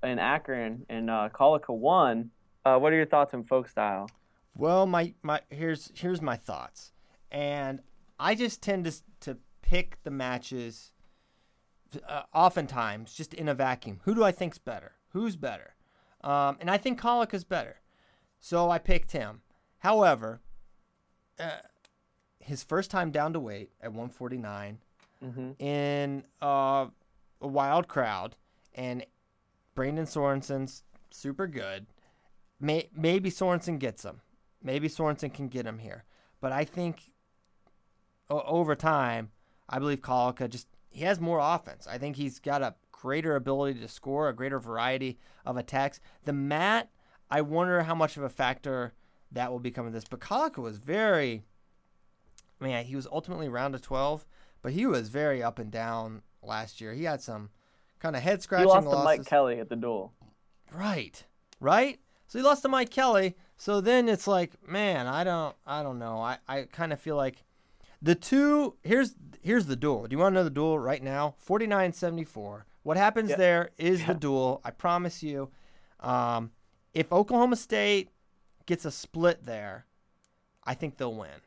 [0.04, 2.32] in Akron, and uh, Collica won.
[2.66, 4.10] Uh, what are your thoughts on folk style?
[4.56, 6.92] Well, my my here's here's my thoughts,
[7.32, 7.82] and
[8.20, 10.92] I just tend to to pick the matches.
[12.08, 14.00] Uh, oftentimes, just in a vacuum.
[14.04, 14.94] Who do I think's better?
[15.10, 15.76] Who's better?
[16.22, 17.78] Um, and I think Colic is better,
[18.40, 19.42] so I picked him.
[19.80, 20.42] However,
[21.40, 21.60] uh,
[22.40, 24.80] his first time down to weight at 149,
[25.24, 25.62] Mhm.
[25.62, 26.88] in uh,
[27.42, 28.36] a wild crowd,
[28.74, 29.06] and
[29.76, 31.86] Brandon Sorensen's super good.
[32.60, 34.22] May, maybe Sorensen gets him.
[34.62, 36.04] Maybe Sorensen can get him here.
[36.42, 37.12] But I think
[38.30, 39.32] o- over time,
[39.70, 40.68] I believe Collica just
[40.98, 41.88] he has more offense.
[41.88, 46.00] I think he's got a greater ability to score, a greater variety of attacks.
[46.24, 46.90] The mat,
[47.30, 48.94] I wonder how much of a factor
[49.32, 50.06] that will become in this.
[50.10, 51.44] But Collica was very,
[52.60, 54.26] man, he was ultimately round of twelve,
[54.64, 56.94] but he was very up and down last year.
[56.94, 57.52] He had some
[58.00, 58.86] kind of head scratching losses.
[58.86, 59.06] He lost to.
[59.06, 60.14] Mike Kelly at the duel.
[60.74, 61.24] Right.
[61.60, 62.00] Right?
[62.28, 63.36] So he lost to Mike Kelly.
[63.56, 66.18] So then it's like, man, I don't I don't know.
[66.18, 67.44] I, I kind of feel like
[68.02, 69.16] the two here's
[69.48, 70.06] here's the duel.
[70.08, 71.36] Do you want to know the duel right now?
[71.48, 72.64] 49-74.
[72.84, 73.38] What happens Yeah.
[73.38, 74.60] there is the duel.
[74.64, 75.50] I promise you.
[76.02, 76.52] Um,
[76.94, 78.10] if Oklahoma State
[78.66, 79.86] gets a split there,
[80.66, 81.40] I think they'll win.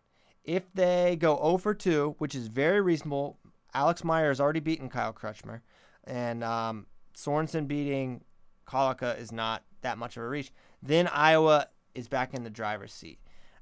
[0.44, 3.38] If they go 0 for 2, which is very reasonable,
[3.74, 5.60] Alex Meyer has already beaten Kyle Crutchmer,
[6.04, 8.22] and um, Sorensen beating
[8.66, 10.52] Collica is not that much of a reach.
[10.82, 13.18] Then Iowa is back in the driver's seat,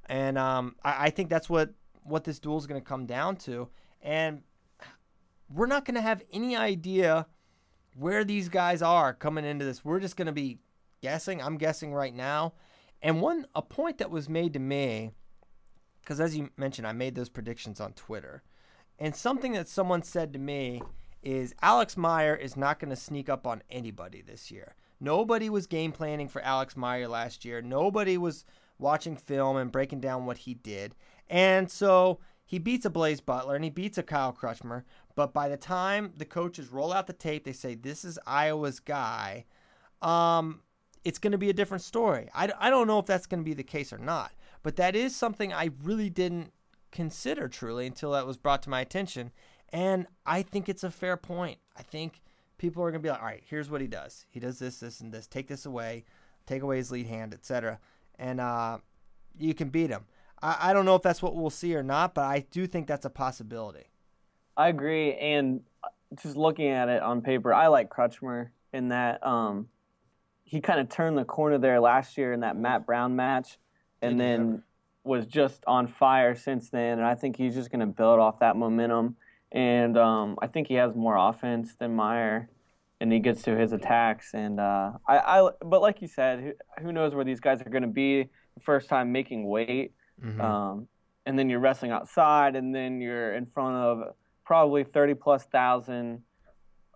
[0.06, 1.74] and um, I, I think that's what
[2.04, 3.68] what this duel is going to come down to.
[4.00, 4.42] And
[5.52, 7.26] we're not going to have any idea
[7.96, 9.84] where these guys are coming into this.
[9.84, 10.58] We're just going to be
[11.02, 11.42] guessing.
[11.42, 12.54] I'm guessing right now.
[13.02, 15.10] And one a point that was made to me,
[16.00, 18.42] because as you mentioned, I made those predictions on Twitter,
[18.98, 20.82] and something that someone said to me
[21.22, 24.74] is Alex Meyer is not going to sneak up on anybody this year.
[25.00, 27.62] Nobody was game planning for Alex Meyer last year.
[27.62, 28.44] Nobody was
[28.78, 30.94] watching film and breaking down what he did.
[31.28, 32.18] And so
[32.48, 34.84] he beats a Blaze Butler and he beats a Kyle Crutchmer.
[35.14, 38.80] But by the time the coaches roll out the tape, they say, This is Iowa's
[38.80, 39.44] guy.
[40.00, 40.62] Um,
[41.04, 42.30] it's going to be a different story.
[42.34, 44.32] I, I don't know if that's going to be the case or not.
[44.62, 46.54] But that is something I really didn't
[46.90, 49.30] consider truly until that was brought to my attention.
[49.70, 51.58] And I think it's a fair point.
[51.76, 52.22] I think
[52.56, 54.24] people are going to be like, all right, here's what he does.
[54.30, 55.26] He does this, this, and this.
[55.26, 56.06] Take this away,
[56.46, 57.78] take away his lead hand, etc.
[58.18, 58.78] And uh,
[59.38, 60.06] you can beat him.
[60.42, 62.86] I, I don't know if that's what we'll see or not, but I do think
[62.86, 63.90] that's a possibility.
[64.56, 65.60] I agree, and
[66.22, 69.68] just looking at it on paper, I like Crutchmer in that um,
[70.44, 73.58] he kind of turned the corner there last year in that Matt Brown match,
[74.02, 74.62] and then
[75.04, 76.98] was just on fire since then.
[76.98, 79.16] And I think he's just going to build off that momentum.
[79.50, 82.48] And um, I think he has more offense than Meyer,
[83.00, 84.34] and he gets to his attacks.
[84.34, 87.70] And uh, I, I, but like you said, who, who knows where these guys are
[87.70, 88.24] going to be
[88.54, 89.92] the first time making weight.
[90.24, 90.40] Mm-hmm.
[90.40, 90.88] Um,
[91.26, 94.14] and then you're wrestling outside, and then you're in front of
[94.44, 96.22] probably 30 plus thousand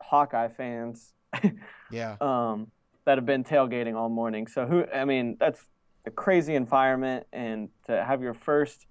[0.00, 1.12] Hawkeye fans
[1.90, 2.16] Yeah.
[2.20, 2.68] um,
[3.04, 4.46] that have been tailgating all morning.
[4.46, 4.84] So who?
[4.92, 5.60] I mean, that's
[6.06, 8.86] a crazy environment, and to have your first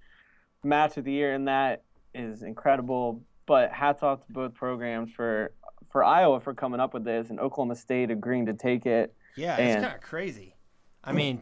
[0.63, 3.23] match of the year in that is incredible.
[3.47, 5.53] But hats off to both programs for
[5.91, 9.13] for Iowa for coming up with this, and Oklahoma State agreeing to take it.
[9.35, 10.55] Yeah, it's kind of crazy.
[11.03, 11.39] I mean,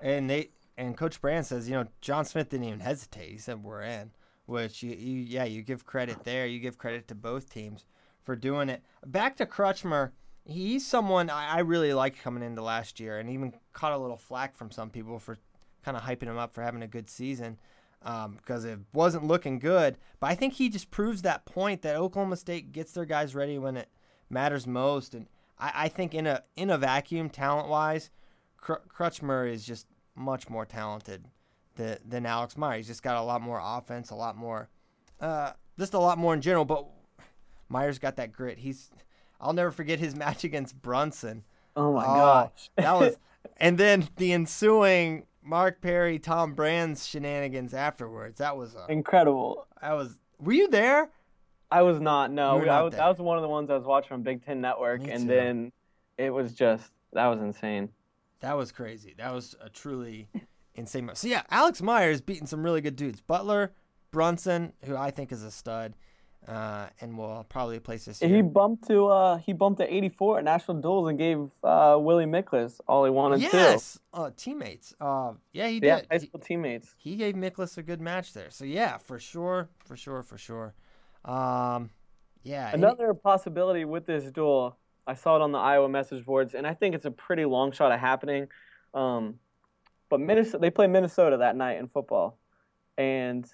[0.00, 3.30] and they and Coach Brand says, you know, John Smith didn't even hesitate.
[3.30, 4.12] He said, "We're in,"
[4.46, 6.46] which you, you yeah, you give credit there.
[6.46, 7.84] You give credit to both teams
[8.22, 8.82] for doing it.
[9.04, 10.12] Back to Crutchmer,
[10.44, 14.16] he's someone I, I really liked coming into last year, and even caught a little
[14.16, 15.36] flack from some people for
[15.84, 17.58] kind of hyping him up for having a good season
[18.02, 19.98] um, because it wasn't looking good.
[20.20, 23.58] But I think he just proves that point that Oklahoma State gets their guys ready
[23.58, 23.88] when it
[24.30, 25.14] matters most.
[25.14, 25.26] And
[25.58, 28.10] I, I think in a in a vacuum, talent wise,
[28.56, 29.86] Cr- Crutchmer is just
[30.18, 31.24] much more talented
[31.76, 32.76] than, than Alex Meyer.
[32.78, 34.68] He's just got a lot more offense, a lot more,
[35.20, 36.64] uh, just a lot more in general.
[36.64, 36.86] But
[37.68, 38.58] Meyer's got that grit.
[38.58, 38.90] He's
[39.40, 41.44] I'll never forget his match against Brunson.
[41.76, 43.16] Oh my Oh, gosh, that was,
[43.56, 48.38] and then the ensuing Mark Perry, Tom Brand's shenanigans afterwards.
[48.38, 49.66] That was a, incredible.
[49.80, 50.18] that was.
[50.40, 51.10] Were you there?
[51.70, 52.30] I was not.
[52.32, 53.00] No, I was, there.
[53.00, 55.72] that was one of the ones I was watching on Big Ten Network, and then
[56.16, 57.90] it was just that was insane.
[58.40, 59.14] That was crazy.
[59.18, 60.28] That was a truly
[60.74, 61.10] insane.
[61.14, 63.20] So yeah, Alex Myers beating some really good dudes.
[63.20, 63.72] Butler,
[64.12, 65.94] Brunson, who I think is a stud,
[66.46, 68.34] uh, and will probably place this year.
[68.36, 72.26] He bumped to uh he bumped to 84 at national duels and gave uh Willie
[72.26, 73.56] Miklus all he wanted to.
[73.56, 74.94] yes, uh, teammates.
[75.00, 75.80] Uh, yeah, he.
[75.82, 76.06] Yeah, did.
[76.10, 76.94] high He- school teammates.
[76.96, 78.50] he gave Miklus a good match there.
[78.50, 80.74] So yeah, for sure, for sure, for sure.
[81.24, 81.90] Um,
[82.44, 84.78] yeah, Another possibility with this duel,
[85.08, 87.72] I saw it on the Iowa message boards, and I think it's a pretty long
[87.72, 88.48] shot of happening.
[88.92, 89.36] Um,
[90.10, 92.38] but Minnesota, they play Minnesota that night in football,
[92.98, 93.50] and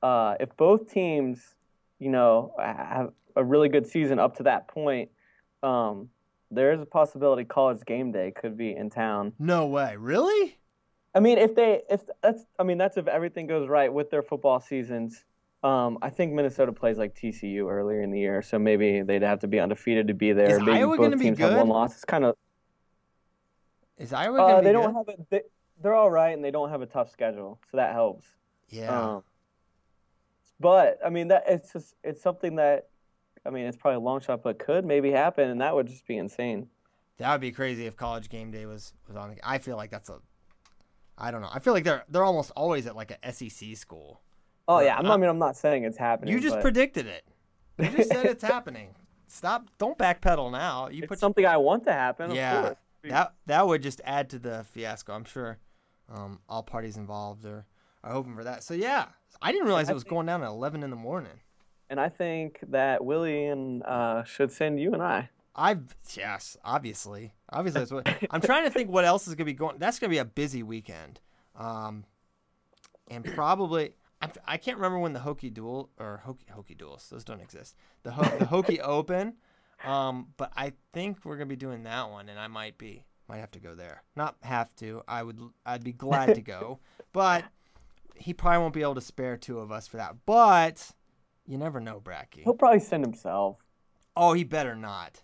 [0.00, 1.56] uh, if both teams,
[1.98, 5.10] you know, have a really good season up to that point,
[5.64, 6.08] um,
[6.52, 9.32] there is a possibility College Game Day could be in town.
[9.40, 10.56] no way, really?
[11.16, 14.22] I mean, if they, if that's, I mean, that's if everything goes right with their
[14.22, 15.24] football seasons.
[15.64, 19.40] Um, I think Minnesota plays like TCU earlier in the year, so maybe they'd have
[19.40, 20.56] to be undefeated to be there.
[20.56, 21.56] Is maybe Iowa both gonna be good?
[21.56, 21.94] one loss.
[21.94, 22.36] It's kind of
[23.96, 25.40] Is Iowa uh, be they don't have a they,
[25.82, 28.26] they're all right, and they don't have a tough schedule, so that helps.
[28.68, 29.14] yeah.
[29.14, 29.22] Um,
[30.60, 32.88] but I mean that it's just it's something that
[33.46, 36.06] I mean it's probably a long shot, but could maybe happen, and that would just
[36.06, 36.68] be insane.
[37.16, 39.34] That would be crazy if college game day was was on.
[39.42, 40.18] I feel like that's a.
[41.16, 41.50] I don't know.
[41.50, 44.20] I feel like they're they're almost always at like a SEC school.
[44.66, 46.32] Oh yeah, I'm, I mean I'm not saying it's happening.
[46.34, 47.24] You just but predicted it.
[47.78, 48.94] You just said it's happening.
[49.26, 49.68] Stop!
[49.78, 50.88] Don't backpedal now.
[50.88, 52.34] You it's put something I want to happen.
[52.34, 52.74] yeah.
[53.02, 55.12] That that would just add to the fiasco.
[55.12, 55.58] I'm sure.
[56.12, 57.66] Um, all parties involved are
[58.02, 58.62] are hoping for that.
[58.62, 59.06] So yeah,
[59.42, 61.32] I didn't realize I it was think- going down at 11 in the morning.
[61.90, 65.28] And I think that Willie and uh, should send you and I.
[65.54, 68.88] I've yes, obviously, obviously that's what I'm trying to think.
[68.90, 69.76] What else is gonna be going?
[69.78, 71.20] That's gonna be a busy weekend,
[71.56, 72.04] um,
[73.08, 73.94] and probably
[74.46, 77.76] I, I can't remember when the Hokie Duel or Hokie Hokie Duels those don't exist.
[78.02, 79.34] The Ho- the Hokie Open,
[79.84, 83.38] um, but I think we're gonna be doing that one, and I might be might
[83.38, 84.02] have to go there.
[84.16, 85.02] Not have to.
[85.08, 85.38] I would.
[85.64, 86.80] I'd be glad to go,
[87.12, 87.44] but
[88.16, 90.16] he probably won't be able to spare two of us for that.
[90.26, 90.90] But
[91.46, 92.42] you never know, Bracky.
[92.44, 93.58] He'll probably send himself.
[94.16, 95.22] Oh, he better not.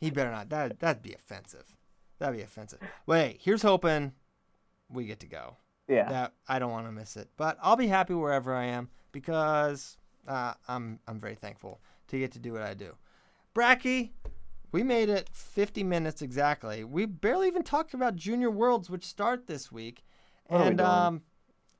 [0.00, 0.48] He better not.
[0.50, 1.76] That that'd be offensive.
[2.18, 2.78] That'd be offensive.
[3.06, 4.12] Wait, here's hoping
[4.88, 5.56] we get to go.
[5.92, 6.08] Yeah.
[6.08, 9.98] That I don't want to miss it, but I'll be happy wherever I am because
[10.26, 12.96] uh, I'm I'm very thankful to get to do what I do.
[13.54, 14.10] Bracky,
[14.72, 16.84] we made it 50 minutes exactly.
[16.84, 20.02] We barely even talked about Junior Worlds, which start this week,
[20.46, 21.22] What are we and um,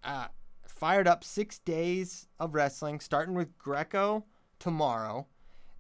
[0.05, 0.27] uh,
[0.67, 4.27] fired up six days of wrestling, starting with Greco
[4.59, 5.27] tomorrow.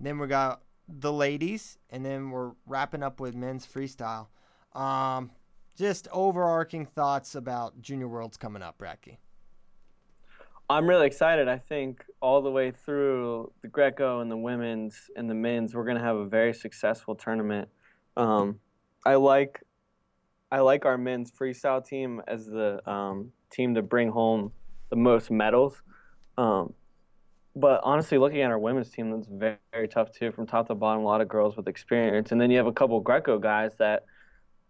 [0.00, 4.28] then we got the ladies, and then we're wrapping up with men's freestyle.
[4.74, 5.30] Um,
[5.82, 9.16] just overarching thoughts about Junior Worlds coming up, Bracky.
[10.70, 11.48] I'm really excited.
[11.48, 15.84] I think all the way through the Greco and the women's and the men's, we're
[15.84, 17.68] gonna have a very successful tournament.
[18.16, 18.60] Um,
[19.04, 19.60] I like,
[20.52, 24.52] I like our men's freestyle team as the um, team to bring home
[24.90, 25.82] the most medals.
[26.38, 26.74] Um,
[27.56, 30.76] but honestly, looking at our women's team, that's very, very tough too, from top to
[30.76, 31.02] bottom.
[31.02, 34.04] A lot of girls with experience, and then you have a couple Greco guys that,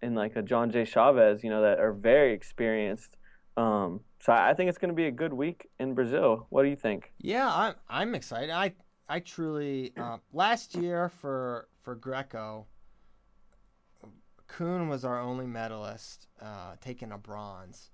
[0.02, 0.84] in like a John J.
[0.84, 3.16] Chavez, you know, that are very experienced.
[3.56, 6.46] Um, so I think it's going to be a good week in Brazil.
[6.50, 7.12] What do you think?
[7.18, 8.50] Yeah, I'm I'm excited.
[8.50, 8.72] I
[9.08, 12.66] I truly um, last year for for Greco,
[14.46, 17.90] Coon was our only medalist, uh, taking a bronze,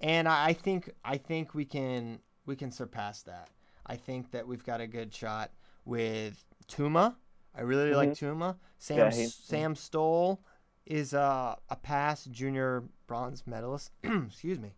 [0.00, 3.50] and I, I think I think we can we can surpass that.
[3.86, 5.50] I think that we've got a good shot
[5.84, 7.16] with Tuma.
[7.54, 8.56] I really like Tuma.
[8.78, 10.40] Sam Yeah, Sam Stoll
[10.86, 13.90] is uh, a past junior bronze medalist.
[14.04, 14.72] Excuse me.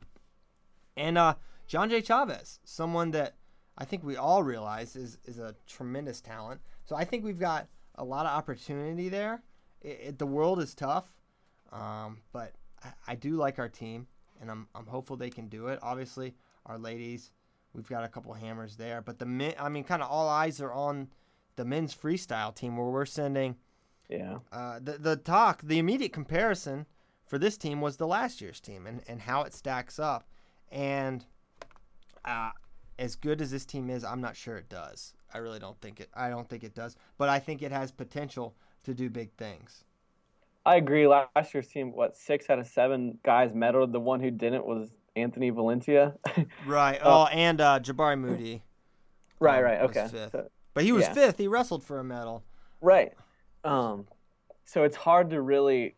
[0.97, 1.35] And uh,
[1.67, 2.01] John J.
[2.01, 3.35] Chavez, someone that
[3.77, 6.61] I think we all realize is, is a tremendous talent.
[6.85, 9.43] So I think we've got a lot of opportunity there.
[9.83, 11.13] It, it, the world is tough,
[11.73, 12.53] um, but
[12.83, 14.07] I, I do like our team,
[14.41, 15.79] and I'm, I'm hopeful they can do it.
[15.83, 16.35] Obviously,
[16.65, 17.33] our ladies,
[17.75, 19.03] we've got a couple hammers there.
[19.03, 21.09] But the men, I mean, kind of all eyes are on
[21.57, 23.57] the men's freestyle team where we're sending
[24.09, 24.39] Yeah.
[24.53, 26.87] uh, the the talk, the immediate comparison
[27.27, 30.29] for this team was the last year's team and, and how it stacks up.
[30.71, 31.25] And
[32.25, 32.51] uh,
[32.99, 35.15] as good as this team is, I'm not sure it does.
[35.35, 36.09] I really don't think it.
[36.15, 36.97] I don't think it does.
[37.19, 38.55] But I think it has potential
[38.85, 39.85] to do big things.
[40.65, 41.07] I agree.
[41.07, 43.93] Last year's team, what six out of seven guys medaled.
[43.93, 46.15] The one who didn't was Anthony Valencia.
[46.67, 46.99] Right.
[47.03, 48.63] Oh, and uh, Jabari Moody.
[49.41, 49.59] right.
[49.59, 49.83] um, Right.
[49.83, 50.09] was Okay.
[50.33, 51.15] So- But he was Yeah.
[51.15, 51.39] fifth.
[51.39, 52.43] He wrestled for a medal.
[52.81, 53.13] Right.
[53.67, 54.07] Um,
[54.65, 55.97] so it's hard to really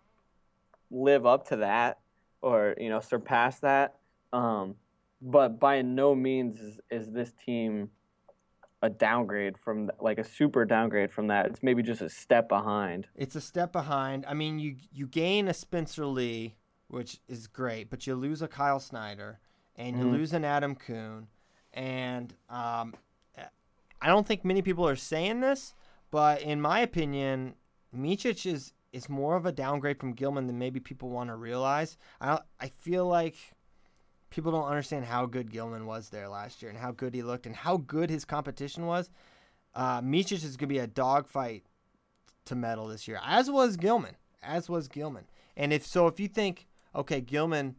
[0.91, 1.99] live up to that
[2.41, 3.97] or, you know, surpass that.
[4.33, 4.75] Um,
[5.21, 7.91] but by no means is, is this team
[8.81, 11.47] a downgrade from like a super downgrade from that.
[11.47, 13.09] It's maybe just a step behind.
[13.16, 14.25] It's a step behind.
[14.27, 16.55] I mean, you you gain a Spencer Lee,
[16.87, 19.41] which is great, but you lose a Kyle Snyder
[19.75, 20.12] and you Mhm.
[20.12, 21.27] lose an Adam Coon,
[21.75, 22.95] and um,
[24.01, 25.75] I don't think many people are saying this,
[26.11, 27.55] but in my opinion,
[27.95, 31.97] Micic is is more of a downgrade from Gilman than maybe people want to realize.
[32.21, 33.37] I I feel like
[34.31, 37.47] people don't understand how good Gilman was there last year and how good he looked
[37.47, 39.11] and how good his competition was.
[39.75, 41.65] Uh, is going to be a dogfight
[42.45, 45.27] to medal this year, as was Gilman, as was Gilman.
[45.57, 47.77] And if so, if you think, okay, Gilman,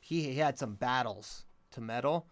[0.00, 2.26] he, he had some battles to medal,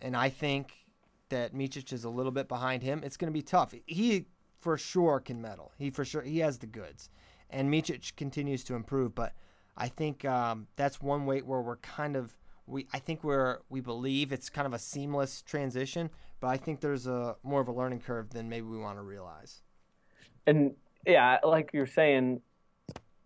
[0.00, 0.86] and I think
[1.28, 3.74] that Micic is a little bit behind him, it's going to be tough.
[3.86, 4.26] He
[4.60, 5.72] for sure can medal.
[5.78, 7.10] He for sure he has the goods,
[7.50, 9.14] and Micic continues to improve.
[9.14, 9.32] But
[9.76, 12.36] I think um, that's one weight where we're kind of
[12.66, 16.80] we I think we're we believe it's kind of a seamless transition, but I think
[16.80, 19.62] there's a more of a learning curve than maybe we want to realize.
[20.46, 20.74] And
[21.06, 22.40] yeah, like you're saying,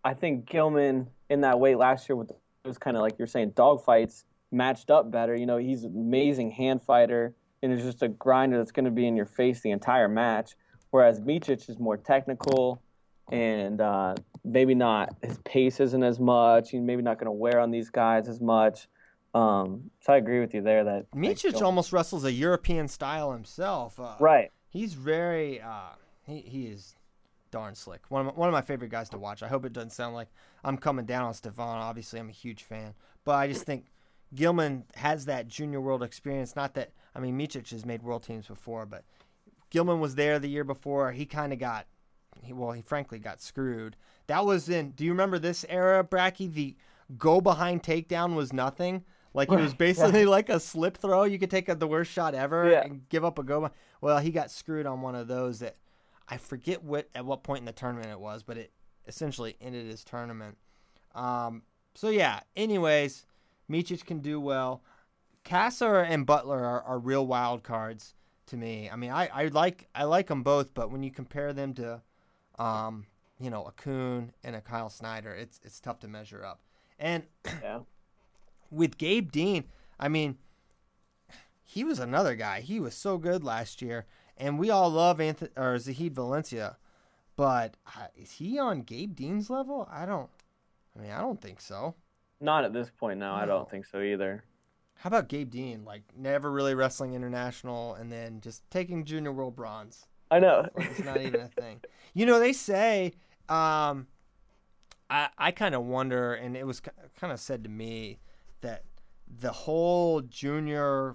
[0.05, 3.29] I think Gilman in that weight last year with it was kind of like you're
[3.29, 5.35] saying dogfights matched up better.
[5.35, 8.91] You know, he's an amazing hand fighter and is just a grinder that's going to
[8.91, 10.57] be in your face the entire match.
[10.91, 12.83] Whereas Micic is more technical
[13.31, 14.15] and uh,
[14.45, 16.71] maybe not his pace isn't as much.
[16.71, 18.89] He's maybe not going to wear on these guys as much.
[19.33, 24.01] Um, so I agree with you there that Micic almost wrestles a European style himself.
[24.01, 24.51] Uh, right.
[24.69, 25.95] He's very uh,
[26.27, 26.97] he he is
[27.53, 28.01] darn slick.
[28.09, 29.43] One of my, one of my favorite guys to watch.
[29.43, 30.29] I hope it doesn't sound like
[30.65, 31.79] I'm coming down on Stefan.
[31.79, 33.87] Obviously, I'm a huge fan, but I just think
[34.35, 36.57] Gilman has that junior world experience.
[36.57, 39.05] Not that I mean Micic has made world teams before, but
[39.71, 41.13] Gilman was there the year before.
[41.13, 41.87] He kind of got
[42.43, 43.97] he, well, he frankly got screwed.
[44.27, 44.91] That was in.
[44.93, 46.53] Do you remember this era, Bracky?
[46.53, 46.77] The
[47.19, 49.05] go behind takedown was nothing.
[49.35, 51.25] Like it was basically like a slip throw.
[51.25, 52.83] You could take a, the worst shot ever Yeah.
[52.85, 53.71] and give up a go.
[54.01, 55.77] Well, he got screwed on one of those that
[56.29, 58.73] I forget what at what point in the tournament it was, but it
[59.07, 60.57] essentially ended his tournament.
[61.15, 61.63] Um,
[61.95, 62.41] so yeah.
[62.57, 63.27] Anyways,
[63.71, 64.83] Micic can do well.
[65.45, 68.15] Kasser and Butler are, are real wild cards
[68.51, 68.91] to me.
[68.91, 72.03] I mean, I, I like I like them both, but when you compare them to,
[72.59, 73.07] um,
[73.39, 76.61] you know, a Coon and a Kyle Snyder, it's it's tough to measure up.
[76.99, 77.25] And
[77.63, 77.81] Yeah.
[78.71, 79.65] with Gabe Dean,
[79.99, 80.37] I mean,
[81.63, 82.61] he was another guy.
[82.61, 86.77] He was so good last year, and we all love Anthony or Zahid Valencia,
[87.37, 89.89] but uh, is he on Gabe Dean's level?
[89.91, 90.31] I don't.
[90.97, 91.95] I mean, I don't think so.
[92.41, 94.45] Not at this point No, I don't think so either.
[95.01, 95.85] How about Gabe Dean?
[95.85, 100.07] Like never really wrestling international, and then just taking junior world bronze.
[100.31, 100.69] I know.
[100.77, 101.81] Like, it's not even a thing.
[102.13, 103.13] You know, they say,
[103.49, 104.09] um,
[105.09, 108.19] I, I kind of wonder, and it was kind of said to me
[108.63, 108.83] that
[109.29, 111.15] the whole junior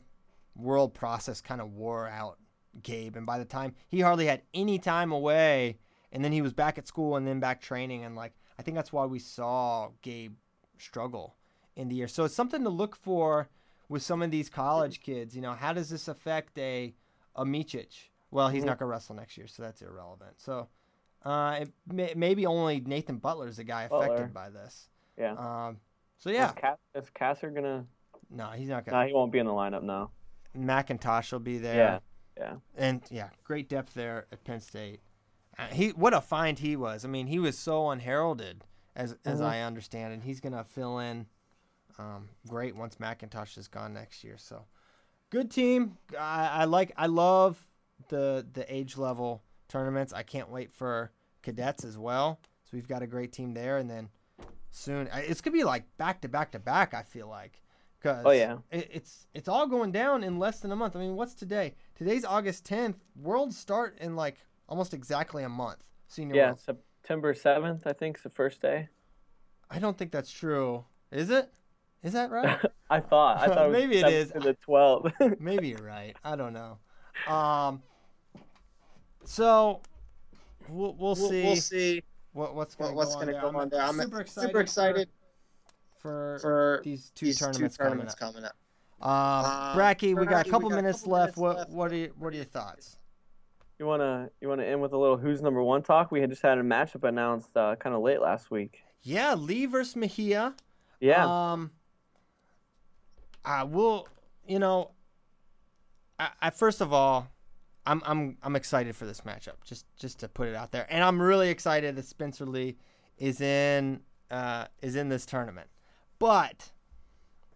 [0.55, 2.37] world process kind of wore out
[2.81, 3.17] Gabe.
[3.17, 5.79] And by the time he hardly had any time away,
[6.13, 8.05] and then he was back at school and then back training.
[8.05, 10.35] And like, I think that's why we saw Gabe
[10.77, 11.35] struggle
[11.75, 12.07] in the year.
[12.07, 13.49] So it's something to look for
[13.89, 15.35] with some of these college kids.
[15.35, 16.93] You know, how does this affect a,
[17.35, 17.93] a Micic?
[18.31, 20.33] Well, he's not going to wrestle next year, so that's irrelevant.
[20.37, 20.67] So
[21.23, 24.31] uh, may, maybe only Nathan Butler is the guy affected Butler.
[24.33, 24.89] by this.
[25.17, 25.33] Yeah.
[25.33, 25.77] Um,
[26.17, 27.85] so yeah, Is, Cass- is Kasser gonna?
[28.29, 28.97] no, he's not gonna.
[28.97, 29.07] No, going.
[29.09, 30.11] he won't be in the lineup now.
[30.53, 31.75] to McIntosh will be there.
[31.75, 31.99] Yeah.
[32.37, 32.55] Yeah.
[32.75, 34.99] and yeah, great depth there at Penn State.
[35.57, 37.05] Uh, he what a find he was.
[37.05, 39.47] I mean, he was so unheralded as as Mm-hmm.
[39.47, 41.27] I understand, and he's gonna fill in
[41.97, 44.35] um, great once McIntosh is gone next year.
[44.37, 44.65] So
[45.29, 45.97] good team.
[46.19, 46.91] I, I like.
[46.97, 47.57] I love
[48.09, 50.13] the the age level tournaments.
[50.13, 52.39] I can't wait for cadets as well.
[52.63, 54.09] So we've got a great team there, and then
[54.71, 56.93] soon it's gonna be like back to back to back.
[56.93, 57.61] I feel like.
[58.01, 58.57] 'Cause Oh, yeah.
[58.69, 60.95] it, it's it's all going down in less than a month.
[60.95, 61.73] I mean, what's today?
[61.95, 62.97] Today's August 10th.
[63.15, 64.35] Worlds start in like
[64.69, 65.83] almost exactly a month.
[66.07, 66.45] Senior Yeah.
[66.49, 66.63] Worlds.
[66.65, 68.89] September seventh, I think, is the first day.
[69.71, 70.85] I don't think that's true.
[71.11, 71.51] Is it?
[72.05, 72.59] Is that right?
[72.89, 73.39] I thought.
[73.41, 74.31] I thought it Maybe it the is.
[74.31, 75.13] 7th the twelfth.
[75.39, 76.15] Maybe you're right.
[76.23, 76.77] I don't know.
[77.27, 77.81] Um.
[79.23, 79.81] So
[80.69, 82.03] we'll we'll We'll, see, we'll see
[82.33, 83.81] what what's gonna what's going to on go on there.
[83.81, 84.47] I'm super excited.
[84.49, 85.09] super excited
[85.97, 88.55] for, for these two these tournaments, two tournaments coming coming up.
[89.01, 89.07] up.
[89.07, 91.37] Um, Um, Bracky, we got a couple got minutes couple left.
[91.37, 91.71] minutes What left.
[91.71, 92.97] what are you, what are your thoughts?
[93.79, 96.11] you wanna you wanna end with a little who's number one talk?
[96.11, 98.83] We had just had a matchup announced uh, kind of late last week.
[99.01, 100.53] Yeah, Lee versus Mejia.
[100.99, 101.25] Yeah.
[101.51, 101.71] Um,
[103.45, 104.07] I will.
[104.47, 104.91] You know,
[106.19, 107.27] I, I first of all,
[107.85, 109.63] I'm I'm I'm excited for this matchup.
[109.63, 112.77] Just just to put it out there, and I'm really excited that Spencer Lee
[113.17, 115.67] is in uh, is in this tournament.
[116.17, 116.71] But,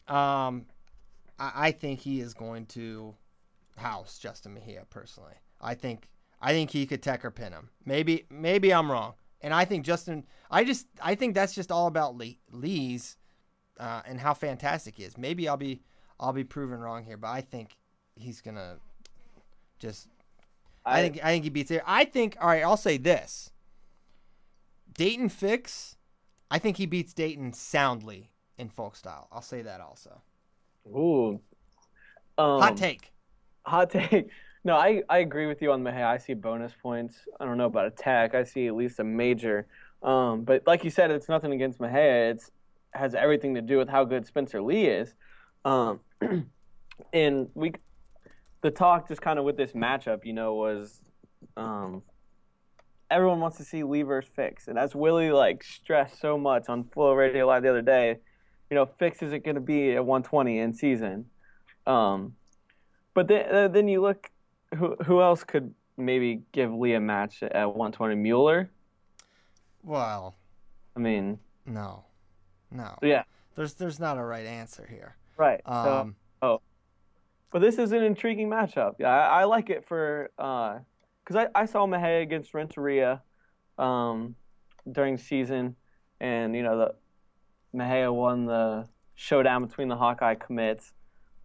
[0.07, 0.65] um,
[1.39, 3.15] I, I think he is going to
[3.77, 5.35] house Justin Mejia personally.
[5.61, 6.09] I think
[6.41, 7.69] I think he could tech or pin him.
[7.85, 9.13] Maybe maybe I'm wrong.
[9.41, 13.17] And I think Justin I just I think that's just all about Lee, Lee's
[13.79, 15.17] uh, and how fantastic he is.
[15.17, 15.81] Maybe I'll be
[16.19, 17.77] I'll be proven wrong here, but I think
[18.15, 18.77] he's gonna
[19.79, 20.09] just
[20.85, 21.81] I, think I think he beats it.
[21.85, 23.51] I think all right, I'll say this.
[24.93, 25.95] Daton Fix,
[26.51, 29.27] I think he beats Daton soundly in folk style.
[29.31, 30.21] I'll say that also.
[30.87, 31.39] Ooh.
[32.37, 33.11] Um, Hot take.
[33.65, 34.29] Hot take.
[34.65, 36.05] No, I, I agree with you on the Mejia.
[36.05, 37.19] I see bonus points.
[37.39, 38.35] I don't know about attack.
[38.35, 39.67] I see at least a major.
[40.03, 42.31] Um, but like you said, it's nothing against Mejia.
[42.31, 42.51] It's
[42.93, 45.13] has everything to do with how good Spencer Lee is.
[45.65, 45.99] Um,
[47.13, 47.73] and we,
[48.61, 51.01] the talk just kind of with this matchup, you know, was
[51.57, 52.01] um,
[53.11, 56.83] everyone wants to see Lee versus Fix, and as Willie like stressed so much on
[56.83, 58.17] Flow Radio Live the other day,
[58.69, 61.25] you know, Fix is it going to be at 120 in season?
[61.87, 62.35] Um,
[63.13, 64.29] but then uh, then you look,
[64.75, 68.15] who who else could maybe give Lee a match at 120?
[68.15, 68.69] Mueller.
[69.83, 70.35] Well,
[70.95, 72.03] I mean, no,
[72.71, 72.97] no.
[73.01, 73.23] yeah,
[73.55, 75.15] There's there's not a right answer here.
[75.37, 75.61] right.
[75.65, 76.61] Um, so,
[77.51, 78.95] but this is an intriguing matchup.
[78.99, 83.21] Yeah, I, I like it for because I, I saw Mejia against Renteria
[83.77, 84.35] um,
[84.91, 85.75] during season,
[86.19, 86.95] and you know the
[87.73, 90.93] Mejia won the showdown between the Hawkeye commits,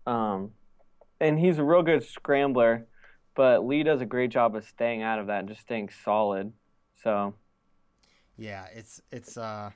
[0.07, 0.51] um,
[1.21, 2.87] and he's a real good scrambler.
[3.35, 6.53] But Lee does a great job of staying out of that and just staying solid.
[7.03, 7.35] So
[8.37, 9.71] Yeah, it's it's uh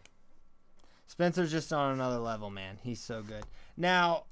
[1.08, 2.78] Spencer's just on another level, man.
[2.82, 3.44] He's so good.
[3.76, 4.24] Now,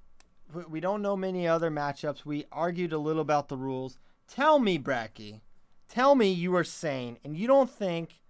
[0.70, 2.24] we- don't know many other matchups.
[2.24, 3.98] We argued a little about the rules.
[4.28, 5.40] Tell me, Bracky,
[5.88, 8.20] tell me you are sane and you don't think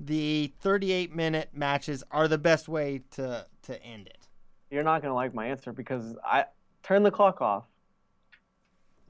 [0.00, 4.26] the 38 minute matches are the best way to to end it.
[4.70, 6.46] you're not gonna like my answer because I
[6.82, 7.64] turn the clock off.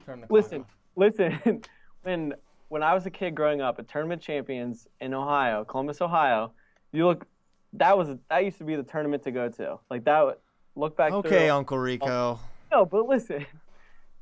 [0.05, 0.75] Turn the clock Listen, off.
[0.95, 1.61] listen.
[2.03, 2.33] when
[2.69, 6.51] when I was a kid growing up at tournament champions in Ohio, Columbus, Ohio,
[6.91, 7.25] you look
[7.73, 9.79] that was that used to be the tournament to go to.
[9.89, 10.39] Like that.
[10.75, 11.11] Look back.
[11.11, 12.39] Okay, through, Uncle Rico.
[12.71, 13.45] no, but listen,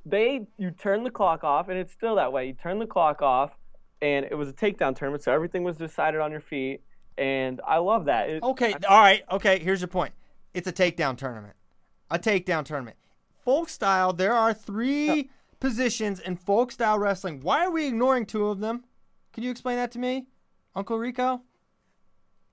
[0.05, 2.47] they you turn the clock off, and it's still that way.
[2.47, 3.51] You turn the clock off,
[4.01, 6.81] and it was a takedown tournament, so everything was decided on your feet,
[7.17, 8.29] and I love that.
[8.29, 9.23] It, Okay, all right.
[9.31, 10.13] Okay, here's your point.
[10.53, 11.55] It's a takedown tournament.
[12.09, 12.97] A takedown tournament.
[13.45, 15.29] Folk style, there are three
[15.59, 17.39] positions in folk style wrestling.
[17.41, 18.83] Why are we ignoring two of them?
[19.33, 20.27] Can you explain that to me,
[20.75, 21.41] Uncle Rico?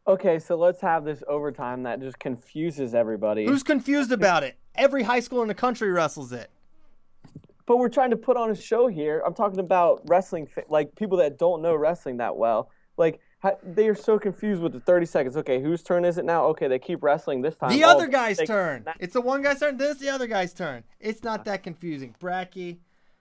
[0.08, 3.44] Okay, so let's have this overtime that just confuses everybody.
[3.44, 4.56] Who's confused about it?
[4.74, 6.50] Every high school in the country wrestles it.
[7.66, 9.22] But we're trying to put on a show here.
[9.26, 12.70] I'm talking about wrestling, like people that don't know wrestling that well.
[12.96, 13.20] Like
[13.62, 15.36] they are so confused with the 30 seconds.
[15.36, 16.46] Okay, whose turn is it now?
[16.46, 17.68] Okay, they keep wrestling this time.
[17.70, 18.86] The Oh, other guy's they- turn.
[18.98, 19.76] It's the one guy's turn.
[19.76, 20.84] This is the other guy's turn.
[20.98, 22.14] It's not uh, that confusing.
[22.18, 22.78] Bracky.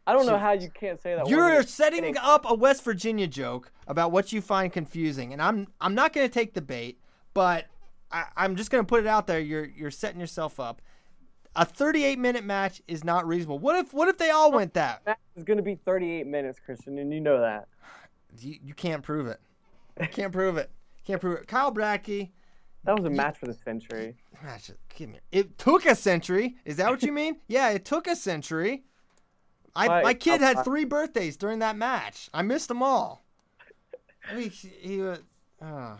[0.07, 1.27] I don't know how you can't say that.
[1.27, 2.17] You're setting kidding.
[2.17, 6.25] up a West Virginia joke about what you find confusing, and I'm I'm not going
[6.25, 6.97] to take the bait,
[7.33, 7.65] but
[8.09, 9.39] I, I'm just going to put it out there.
[9.39, 10.81] You're you're setting yourself up.
[11.57, 13.59] A 38 minute match is not reasonable.
[13.59, 15.05] What if what if they all went that?
[15.05, 17.67] Match is going to be 38 minutes, Christian, and you know that.
[18.39, 19.39] You, you can't prove it.
[19.99, 20.69] You can't prove it.
[21.05, 21.47] Can't prove it.
[21.47, 22.31] Kyle Brackey.
[22.83, 24.15] That was a match for the century.
[24.43, 24.69] Match.
[24.95, 25.19] Give me.
[25.31, 26.57] It took a century.
[26.65, 27.37] Is that what you mean?
[27.47, 28.83] yeah, it took a century.
[29.77, 32.29] I my kid had I- three birthdays during that match.
[32.33, 33.23] I missed them all.
[34.29, 35.19] I mean, he, he was.
[35.61, 35.97] Uh,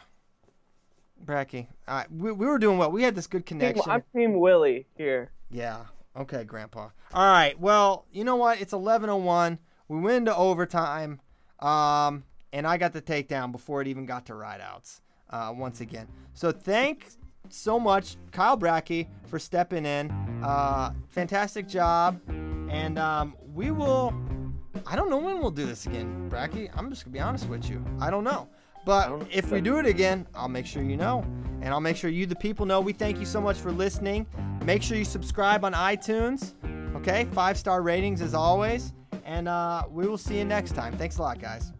[1.24, 2.92] Bracky, right, we, we were doing well.
[2.92, 3.84] We had this good connection.
[3.88, 5.32] I'm Team Willie here.
[5.50, 5.86] Yeah.
[6.16, 6.90] Okay, Grandpa.
[7.14, 7.60] All right.
[7.60, 8.62] Well, you know what?
[8.62, 9.58] It's 11:01.
[9.88, 11.22] We went into overtime,
[11.60, 15.02] um, and I got the takedown before it even got to rideouts.
[15.30, 16.08] Uh, once again.
[16.34, 17.18] So thanks
[17.50, 20.12] so much, Kyle Brackey, for stepping in.
[20.44, 24.14] Uh, fantastic job, and um, we will.
[24.86, 26.70] I don't know when we'll do this again, Bracky.
[26.76, 27.84] I'm just gonna be honest with you.
[28.00, 28.48] I don't know.
[28.86, 31.26] But if we do it again, I'll make sure you know.
[31.62, 32.80] And I'll make sure you, the people, know.
[32.80, 34.28] We thank you so much for listening.
[34.64, 36.54] Make sure you subscribe on iTunes.
[36.96, 37.28] Okay?
[37.34, 38.94] Five star ratings as always.
[39.26, 40.96] And uh, we will see you next time.
[40.96, 41.74] Thanks a lot, guys.